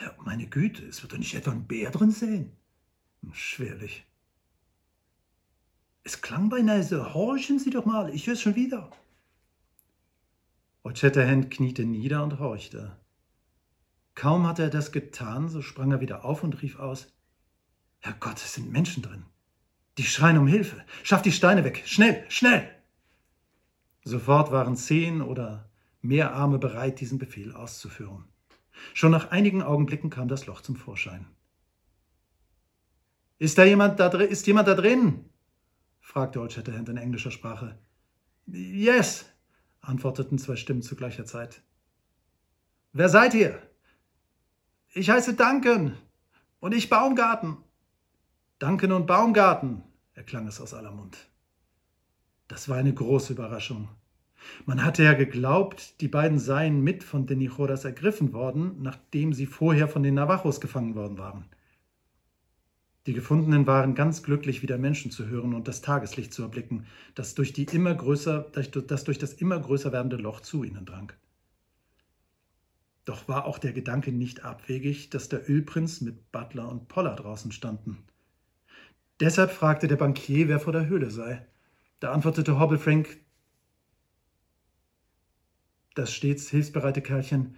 Ja, 0.00 0.14
meine 0.24 0.48
Güte, 0.48 0.84
es 0.84 1.02
wird 1.02 1.12
doch 1.12 1.18
nicht 1.18 1.34
etwa 1.34 1.52
ein 1.52 1.66
Bär 1.66 1.90
drin 1.90 2.10
sein. 2.10 2.56
Schwerlich. 3.32 4.04
Es 6.04 6.20
klang 6.20 6.50
beinahe 6.50 6.82
so, 6.82 7.14
horchen 7.14 7.58
Sie 7.58 7.70
doch 7.70 7.86
mal, 7.86 8.14
ich 8.14 8.26
höre 8.26 8.34
es 8.34 8.42
schon 8.42 8.56
wieder. 8.56 8.90
Old 10.82 10.98
Shatterhand 10.98 11.50
kniete 11.50 11.86
nieder 11.86 12.22
und 12.22 12.38
horchte. 12.38 12.94
Kaum 14.14 14.46
hatte 14.46 14.64
er 14.64 14.70
das 14.70 14.92
getan, 14.92 15.48
so 15.48 15.62
sprang 15.62 15.90
er 15.92 16.02
wieder 16.02 16.26
auf 16.26 16.44
und 16.44 16.60
rief 16.60 16.78
aus: 16.78 17.10
Herrgott, 18.00 18.36
es 18.36 18.52
sind 18.52 18.70
Menschen 18.70 19.02
drin. 19.02 19.24
Die 19.96 20.04
schreien 20.04 20.36
um 20.36 20.46
Hilfe. 20.46 20.84
Schaff 21.04 21.22
die 21.22 21.32
Steine 21.32 21.64
weg. 21.64 21.82
Schnell, 21.86 22.24
schnell! 22.28 22.68
Sofort 24.04 24.52
waren 24.52 24.76
zehn 24.76 25.22
oder 25.22 25.70
mehr 26.02 26.34
Arme 26.34 26.58
bereit, 26.58 27.00
diesen 27.00 27.18
Befehl 27.18 27.54
auszuführen. 27.54 28.24
Schon 28.92 29.12
nach 29.12 29.30
einigen 29.30 29.62
Augenblicken 29.62 30.10
kam 30.10 30.28
das 30.28 30.44
Loch 30.44 30.60
zum 30.60 30.76
Vorschein. 30.76 31.26
Ist 33.38 33.56
da 33.56 33.64
jemand 33.64 33.98
da 34.00 34.10
drin? 34.10 34.28
Ist 34.28 34.46
jemand 34.46 34.68
da 34.68 34.74
drin? 34.74 35.30
Fragte 36.04 36.40
Old 36.40 36.52
Shatterhand 36.52 36.88
in 36.90 36.98
englischer 36.98 37.30
Sprache. 37.30 37.76
Yes, 38.46 39.24
antworteten 39.80 40.38
zwei 40.38 40.54
Stimmen 40.54 40.82
zu 40.82 40.96
gleicher 40.96 41.24
Zeit. 41.24 41.62
Wer 42.92 43.08
seid 43.08 43.34
ihr? 43.34 43.60
Ich 44.92 45.10
heiße 45.10 45.34
Duncan 45.34 45.96
und 46.60 46.74
ich 46.74 46.90
Baumgarten. 46.90 47.56
Duncan 48.58 48.92
und 48.92 49.06
Baumgarten, 49.06 49.82
erklang 50.12 50.46
es 50.46 50.60
aus 50.60 50.74
aller 50.74 50.92
Mund. 50.92 51.16
Das 52.48 52.68
war 52.68 52.76
eine 52.76 52.94
große 52.94 53.32
Überraschung. 53.32 53.88
Man 54.66 54.84
hatte 54.84 55.02
ja 55.02 55.14
geglaubt, 55.14 56.00
die 56.02 56.08
beiden 56.08 56.38
seien 56.38 56.82
mit 56.82 57.02
von 57.02 57.26
den 57.26 57.38
Nichoras 57.38 57.86
ergriffen 57.86 58.34
worden, 58.34 58.82
nachdem 58.82 59.32
sie 59.32 59.46
vorher 59.46 59.88
von 59.88 60.02
den 60.02 60.14
Navajos 60.14 60.60
gefangen 60.60 60.94
worden 60.94 61.16
waren. 61.16 61.46
Die 63.06 63.12
Gefundenen 63.12 63.66
waren 63.66 63.94
ganz 63.94 64.22
glücklich, 64.22 64.62
wieder 64.62 64.78
Menschen 64.78 65.10
zu 65.10 65.26
hören 65.26 65.52
und 65.54 65.68
das 65.68 65.82
Tageslicht 65.82 66.32
zu 66.32 66.42
erblicken, 66.42 66.86
das 67.14 67.34
durch, 67.34 67.52
die 67.52 67.64
immer 67.64 67.94
größer, 67.94 68.50
das 68.52 69.04
durch 69.04 69.18
das 69.18 69.34
immer 69.34 69.60
größer 69.60 69.92
werdende 69.92 70.16
Loch 70.16 70.40
zu 70.40 70.64
ihnen 70.64 70.86
drang. 70.86 71.12
Doch 73.04 73.28
war 73.28 73.44
auch 73.44 73.58
der 73.58 73.72
Gedanke 73.72 74.12
nicht 74.12 74.44
abwegig, 74.44 75.10
dass 75.10 75.28
der 75.28 75.48
Ölprinz 75.50 76.00
mit 76.00 76.32
Butler 76.32 76.70
und 76.70 76.88
Poller 76.88 77.14
draußen 77.14 77.52
standen. 77.52 77.98
Deshalb 79.20 79.50
fragte 79.50 79.86
der 79.86 79.96
Bankier, 79.96 80.48
wer 80.48 80.58
vor 80.58 80.72
der 80.72 80.86
Höhle 80.86 81.10
sei. 81.10 81.46
Da 82.00 82.12
antwortete 82.12 82.58
Hobble 82.58 82.78
Frank, 82.78 83.20
das 85.94 86.12
stets 86.12 86.48
hilfsbereite 86.48 87.02
Kerlchen, 87.02 87.56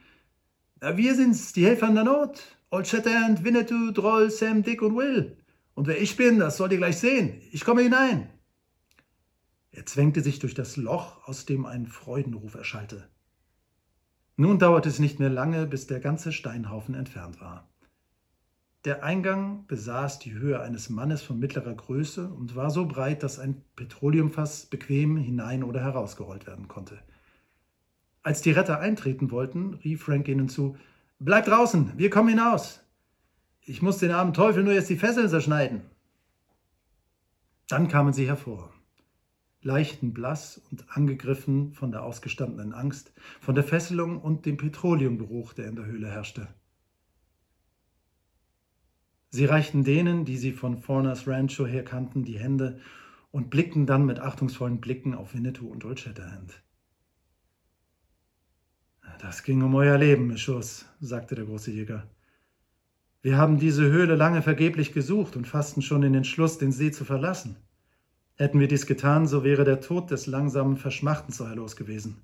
wir 0.81 1.15
sind's, 1.15 1.53
die 1.53 1.65
Helfer 1.65 1.89
in 1.89 1.95
der 1.95 2.05
Not. 2.05 2.56
Old 2.71 2.89
Shatterhand, 2.89 3.45
Winnetou, 3.45 3.93
Droll, 3.93 4.31
Sam, 4.31 4.63
Dick 4.63 4.83
und 4.83 4.97
Will. 4.97 5.37
Und 5.75 5.87
wer 5.87 6.01
ich 6.01 6.17
bin, 6.17 6.39
das 6.39 6.57
sollt 6.57 6.73
ihr 6.73 6.79
gleich 6.79 6.99
sehen. 6.99 7.41
Ich 7.53 7.65
komme 7.65 7.83
hinein. 7.83 8.29
Er 9.71 9.87
zwängte 9.87 10.23
sich 10.23 10.39
durch 10.39 10.55
das 10.55 10.77
Loch, 10.77 11.29
aus 11.29 11.47
dem 11.47 11.67
ein 11.67 11.87
Freudenruf 11.87 12.55
erschallte. 12.55 13.09
Nun 14.37 14.59
dauerte 14.59 14.89
es 14.89 14.99
nicht 14.99 15.21
mehr 15.21 15.31
lange, 15.31 15.67
bis 15.67 15.87
der 15.87 16.01
ganze 16.01 16.33
Steinhaufen 16.33 16.95
entfernt 16.95 17.41
war. 17.41 17.69
Der 18.85 19.03
Eingang 19.03 19.67
besaß 19.67 20.19
die 20.19 20.33
Höhe 20.33 20.61
eines 20.61 20.91
Mannes 20.91 21.23
von 21.23 21.39
mittlerer 21.39 21.75
Größe 21.75 22.29
und 22.29 22.55
war 22.55 22.71
so 22.71 22.87
breit, 22.87 23.23
dass 23.23 23.39
ein 23.39 23.63
Petroleumfass 23.75 24.67
bequem 24.67 25.17
hinein 25.17 25.65
oder 25.65 25.81
herausgerollt 25.81 26.47
werden 26.47 26.69
konnte. 26.69 26.99
Als 28.23 28.43
die 28.43 28.53
Retter 28.53 28.79
eintreten 28.79 29.31
wollten, 29.31 29.75
rief 29.75 30.03
Frank 30.03 30.29
ihnen 30.29 30.49
zu, 30.49 30.77
Bleib 31.19 31.47
draußen, 31.47 31.97
wir 31.97 32.11
kommen 32.11 32.29
hinaus. 32.29 32.85
Ich 33.63 33.81
muss 33.81 33.99
den 33.99 34.11
armen 34.11 34.35
Teufel 34.35 34.63
nur 34.63 34.75
jetzt 34.75 34.91
die 34.91 34.99
Fesseln 34.99 35.31
zerschneiden. 35.31 35.81
Dann 37.69 37.89
kamen 37.89 38.13
sie 38.13 38.27
hervor, 38.27 38.73
leichenblass 39.63 40.61
und 40.71 40.85
angegriffen 40.95 41.73
von 41.73 41.91
der 41.91 42.03
ausgestandenen 42.03 42.75
Angst, 42.75 43.13
von 43.41 43.55
der 43.55 43.65
Fesselung 43.65 44.21
und 44.21 44.45
dem 44.45 44.59
Petroleumgeruch, 44.59 45.55
der 45.55 45.69
in 45.69 45.77
der 45.77 45.87
Höhle 45.87 46.11
herrschte. 46.11 46.49
Sie 49.31 49.47
reichten 49.47 49.85
denen, 49.85 50.27
die 50.27 50.37
sie 50.37 50.53
von 50.53 50.79
Forners 50.79 51.27
Rancho 51.27 51.67
her 51.67 51.85
kannten, 51.85 52.25
die 52.25 52.39
Hände 52.39 52.79
und 53.31 53.49
blickten 53.49 53.87
dann 53.87 54.05
mit 54.05 54.21
achtungsvollen 54.21 54.81
Blicken 54.81 55.15
auf 55.15 55.35
Winnetou 55.35 55.67
und 55.67 55.85
Old 55.85 55.99
Shatterhand. 55.99 56.63
Das 59.27 59.43
ging 59.43 59.61
um 59.65 59.75
euer 59.75 59.99
Leben, 59.99 60.29
Mischus, 60.29 60.87
sagte 61.01 61.35
der 61.35 61.47
große 61.47 61.73
Jäger. 61.73 62.07
Wir 63.23 63.37
haben 63.37 63.59
diese 63.59 63.83
Höhle 63.83 64.15
lange 64.15 64.41
vergeblich 64.41 64.93
gesucht 64.93 65.35
und 65.35 65.49
fassten 65.49 65.83
schon 65.83 66.03
den 66.03 66.15
Entschluss, 66.15 66.59
den 66.59 66.71
See 66.71 66.93
zu 66.93 67.05
verlassen. 67.05 67.57
Hätten 68.37 68.61
wir 68.61 68.69
dies 68.69 68.87
getan, 68.87 69.27
so 69.27 69.43
wäre 69.43 69.65
der 69.65 69.81
Tod 69.81 70.13
des 70.13 70.29
langsamen 70.29 70.77
Verschmachtens 70.77 71.39
so 71.39 71.45
los 71.45 71.75
gewesen. 71.75 72.23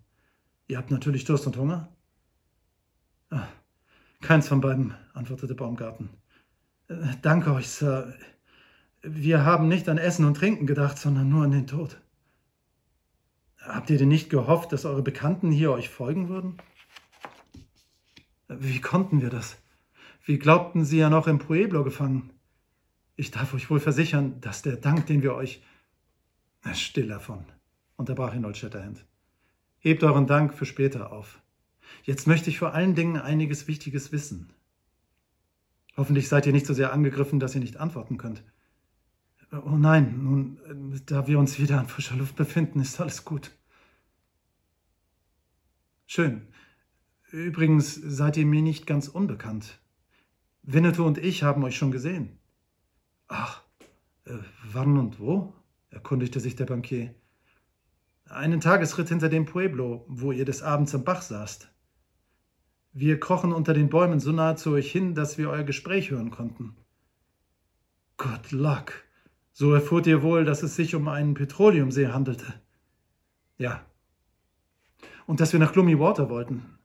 Ihr 0.69 0.79
habt 0.79 0.93
natürlich 0.93 1.25
Durst 1.25 1.45
und 1.49 1.57
Hunger? 1.57 1.89
Ah, 3.31 3.49
keins 4.21 4.47
von 4.47 4.61
beiden, 4.61 4.95
antwortete 5.13 5.57
Baumgarten. 5.57 6.09
Äh, 6.87 6.95
danke 7.21 7.53
euch, 7.53 7.69
Sir. 7.69 8.15
Wir 9.03 9.45
haben 9.45 9.67
nicht 9.67 9.89
an 9.89 9.99
Essen 9.99 10.25
und 10.25 10.37
Trinken 10.37 10.69
gedacht, 10.69 10.99
sondern 10.99 11.29
nur 11.29 11.43
an 11.43 11.51
den 11.51 11.67
Tod. 11.67 12.01
Habt 13.59 13.91
ihr 13.91 13.99
denn 13.99 14.09
nicht 14.09 14.31
gehofft, 14.31 14.71
dass 14.71 14.85
eure 14.85 15.03
Bekannten 15.03 15.51
hier 15.51 15.73
euch 15.73 15.89
folgen 15.89 16.29
würden? 16.29 16.59
Wie 18.59 18.81
konnten 18.81 19.21
wir 19.21 19.31
das? 19.31 19.57
Wir 20.25 20.39
glaubten 20.39 20.85
sie 20.85 20.99
ja 20.99 21.11
noch 21.11 21.27
im 21.27 21.39
Pueblo 21.39 21.85
gefangen. 21.85 22.31
Ich 23.17 23.31
darf 23.31 23.55
euch 23.55 23.71
wohl 23.71 23.81
versichern, 23.81 24.41
dass 24.41 24.63
der 24.63 24.77
Dank, 24.77 25.07
den 25.07 25.23
wir 25.23 25.35
euch. 25.35 25.63
Still 26.75 27.09
davon, 27.09 27.45
unterbrach 27.97 28.35
ihn 28.35 28.45
Old 28.45 28.57
Shatterhand. 28.57 29.05
Hebt 29.79 30.05
euren 30.05 30.27
Dank 30.27 30.55
für 30.55 30.65
später 30.65 31.13
auf. 31.13 31.41
Jetzt 32.05 32.27
möchte 32.27 32.51
ich 32.51 32.59
vor 32.59 32.73
allen 32.73 32.95
Dingen 32.95 33.17
einiges 33.17 33.67
Wichtiges 33.67 34.13
wissen. 34.13 34.53
Hoffentlich 35.97 36.29
seid 36.29 36.47
ihr 36.47 36.53
nicht 36.53 36.67
so 36.67 36.73
sehr 36.73 36.93
angegriffen, 36.93 37.41
dass 37.41 37.55
ihr 37.55 37.61
nicht 37.61 37.77
antworten 37.77 38.17
könnt. 38.17 38.43
Oh 39.67 39.77
nein, 39.77 40.23
nun, 40.23 41.01
da 41.07 41.27
wir 41.27 41.39
uns 41.39 41.59
wieder 41.59 41.79
an 41.79 41.89
frischer 41.89 42.17
Luft 42.17 42.37
befinden, 42.37 42.81
ist 42.81 43.01
alles 43.01 43.25
gut. 43.25 43.51
Schön. 46.07 46.47
Übrigens 47.33 47.95
seid 47.95 48.37
ihr 48.37 48.45
mir 48.45 48.61
nicht 48.61 48.87
ganz 48.87 49.09
unbekannt. 49.09 49.81
Winnetou 50.65 51.07
und 51.07 51.17
ich 51.17 51.43
haben 51.43 51.65
euch 51.65 51.79
schon 51.79 51.91
gesehen. 51.91 52.39
Ach, 53.27 53.63
äh, 54.27 54.35
wann 54.71 54.99
und 54.99 55.19
wo? 55.19 55.55
erkundigte 55.89 56.41
sich 56.41 56.57
der 56.57 56.67
Bankier. 56.67 57.15
Einen 58.27 58.61
Tagesritt 58.61 59.09
hinter 59.09 59.31
dem 59.31 59.47
Pueblo, 59.47 60.05
wo 60.09 60.33
ihr 60.33 60.45
des 60.45 60.63
Abends 60.63 60.95
am 60.95 61.05
Bach 61.05 61.23
saßt. 61.23 61.71
Wir 62.93 63.19
krochen 63.19 63.55
unter 63.55 63.73
den 63.73 63.89
Bäumen 63.89 64.21
so 64.21 64.31
nahe 64.31 64.57
zu 64.57 64.73
euch 64.73 64.93
hin, 64.93 65.15
dass 65.15 65.39
wir 65.39 65.49
euer 65.49 65.65
Gespräch 65.65 66.11
hören 66.11 66.31
konnten. 66.31 66.77
Good 68.19 68.53
luck. 68.53 68.93
So 69.55 69.73
erfuhrt 69.73 70.07
ihr 70.07 70.23
wohl, 70.23 70.45
dass 70.45 70.63
es 70.63 70.77
sich 70.77 70.95
um 70.95 71.09
einen 71.09 71.33
Petroleumsee 71.33 72.09
handelte. 72.09 72.53
Ja. 73.57 73.87
Und 75.25 75.41
dass 75.41 75.55
wir 75.55 75.61
nach 75.61 75.73
Gloomy 75.73 75.99
Water 75.99 76.29
wollten 76.29 76.79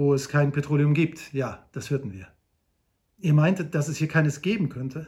wo 0.00 0.14
es 0.14 0.30
kein 0.30 0.50
Petroleum 0.50 0.94
gibt. 0.94 1.30
Ja, 1.34 1.68
das 1.72 1.90
hörten 1.90 2.10
wir. 2.10 2.26
Ihr 3.18 3.34
meintet, 3.34 3.74
dass 3.74 3.86
es 3.88 3.98
hier 3.98 4.08
keines 4.08 4.40
geben 4.40 4.70
könnte? 4.70 5.06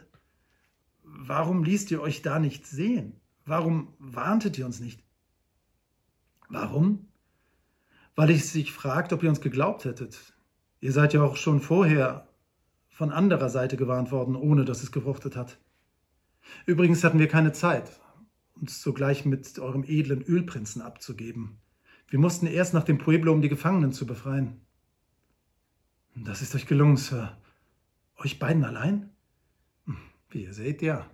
Warum 1.02 1.64
ließt 1.64 1.90
ihr 1.92 2.02
euch 2.02 2.20
da 2.20 2.38
nicht 2.38 2.66
sehen? 2.66 3.18
Warum 3.46 3.94
warntet 3.98 4.58
ihr 4.58 4.66
uns 4.66 4.80
nicht? 4.80 5.02
Warum? 6.50 7.08
Weil 8.16 8.28
ich 8.28 8.46
sich 8.46 8.70
fragt, 8.70 9.14
ob 9.14 9.22
ihr 9.22 9.30
uns 9.30 9.40
geglaubt 9.40 9.86
hättet. 9.86 10.34
Ihr 10.80 10.92
seid 10.92 11.14
ja 11.14 11.22
auch 11.22 11.36
schon 11.36 11.62
vorher 11.62 12.28
von 12.90 13.12
anderer 13.12 13.48
Seite 13.48 13.78
gewarnt 13.78 14.12
worden, 14.12 14.36
ohne 14.36 14.66
dass 14.66 14.82
es 14.82 14.92
gefruchtet 14.92 15.36
hat. 15.36 15.58
Übrigens 16.66 17.02
hatten 17.02 17.18
wir 17.18 17.28
keine 17.28 17.52
Zeit. 17.52 17.98
uns 18.60 18.82
sogleich 18.82 19.24
mit 19.24 19.58
eurem 19.58 19.84
edlen 19.84 20.20
Ölprinzen 20.20 20.82
abzugeben. 20.82 21.62
Wir 22.08 22.18
mussten 22.18 22.46
erst 22.46 22.74
nach 22.74 22.84
dem 22.84 22.98
Pueblo, 22.98 23.32
um 23.32 23.40
die 23.40 23.48
Gefangenen 23.48 23.94
zu 23.94 24.06
befreien. 24.06 24.60
Das 26.14 26.42
ist 26.42 26.54
euch 26.54 26.66
gelungen, 26.66 26.96
Sir. 26.96 27.36
Euch 28.16 28.38
beiden 28.38 28.64
allein? 28.64 29.10
Hm, 29.86 29.96
wie 30.30 30.44
ihr 30.44 30.52
seht, 30.52 30.82
ja. 30.82 31.08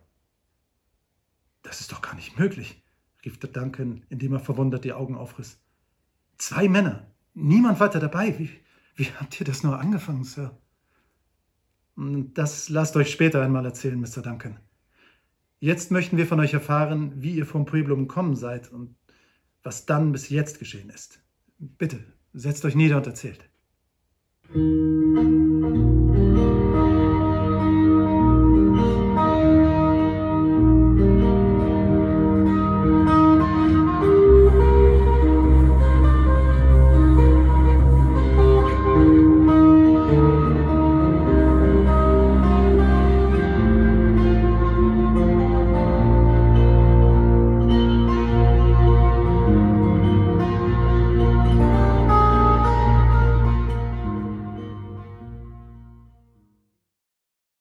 Das 1.63 1.81
ist 1.81 1.93
doch 1.93 2.03
gar 2.03 2.15
nicht 2.15 2.39
möglich, 2.39 2.83
rief 3.25 3.39
der 3.39 3.51
Duncan, 3.51 4.05
indem 4.09 4.33
er 4.33 4.41
verwundert 4.41 4.85
die 4.85 4.93
Augen 4.93 5.17
aufriss. 5.17 5.61
Zwei 6.37 6.69
Männer, 6.69 7.07
niemand 7.35 7.81
weiter 7.81 8.01
dabei. 8.01 8.39
Wie, 8.39 8.51
wie 8.97 9.11
habt 9.13 9.39
ihr 9.41 9.47
das 9.47 9.63
nur 9.63 9.79
angefangen, 9.79 10.25
Sir? 10.25 10.59
Hm, 11.97 12.35
das 12.35 12.69
lasst 12.69 12.97
euch 12.97 13.11
später 13.11 13.43
einmal 13.43 13.65
erzählen, 13.65 14.01
Mr. 14.01 14.23
Duncan. 14.23 14.59
Jetzt 15.61 15.91
möchten 15.91 16.17
wir 16.17 16.27
von 16.27 16.41
euch 16.41 16.55
erfahren, 16.55 17.13
wie 17.23 17.35
ihr 17.35 17.47
vom 17.47 17.67
Pueblo 17.67 17.97
gekommen 17.97 18.37
seid 18.37 18.71
und 18.73 18.97
was 19.63 19.87
dann 19.87 20.13
bis 20.13 20.29
jetzt 20.29 20.59
geschehen 20.59 20.91
ist. 20.91 21.21
Bitte, 21.59 22.05
setzt 22.33 22.65
euch 22.65 22.77
nieder 22.77 22.97
und 22.97 23.07
erzählt. 23.07 23.49
Música 24.55 25.98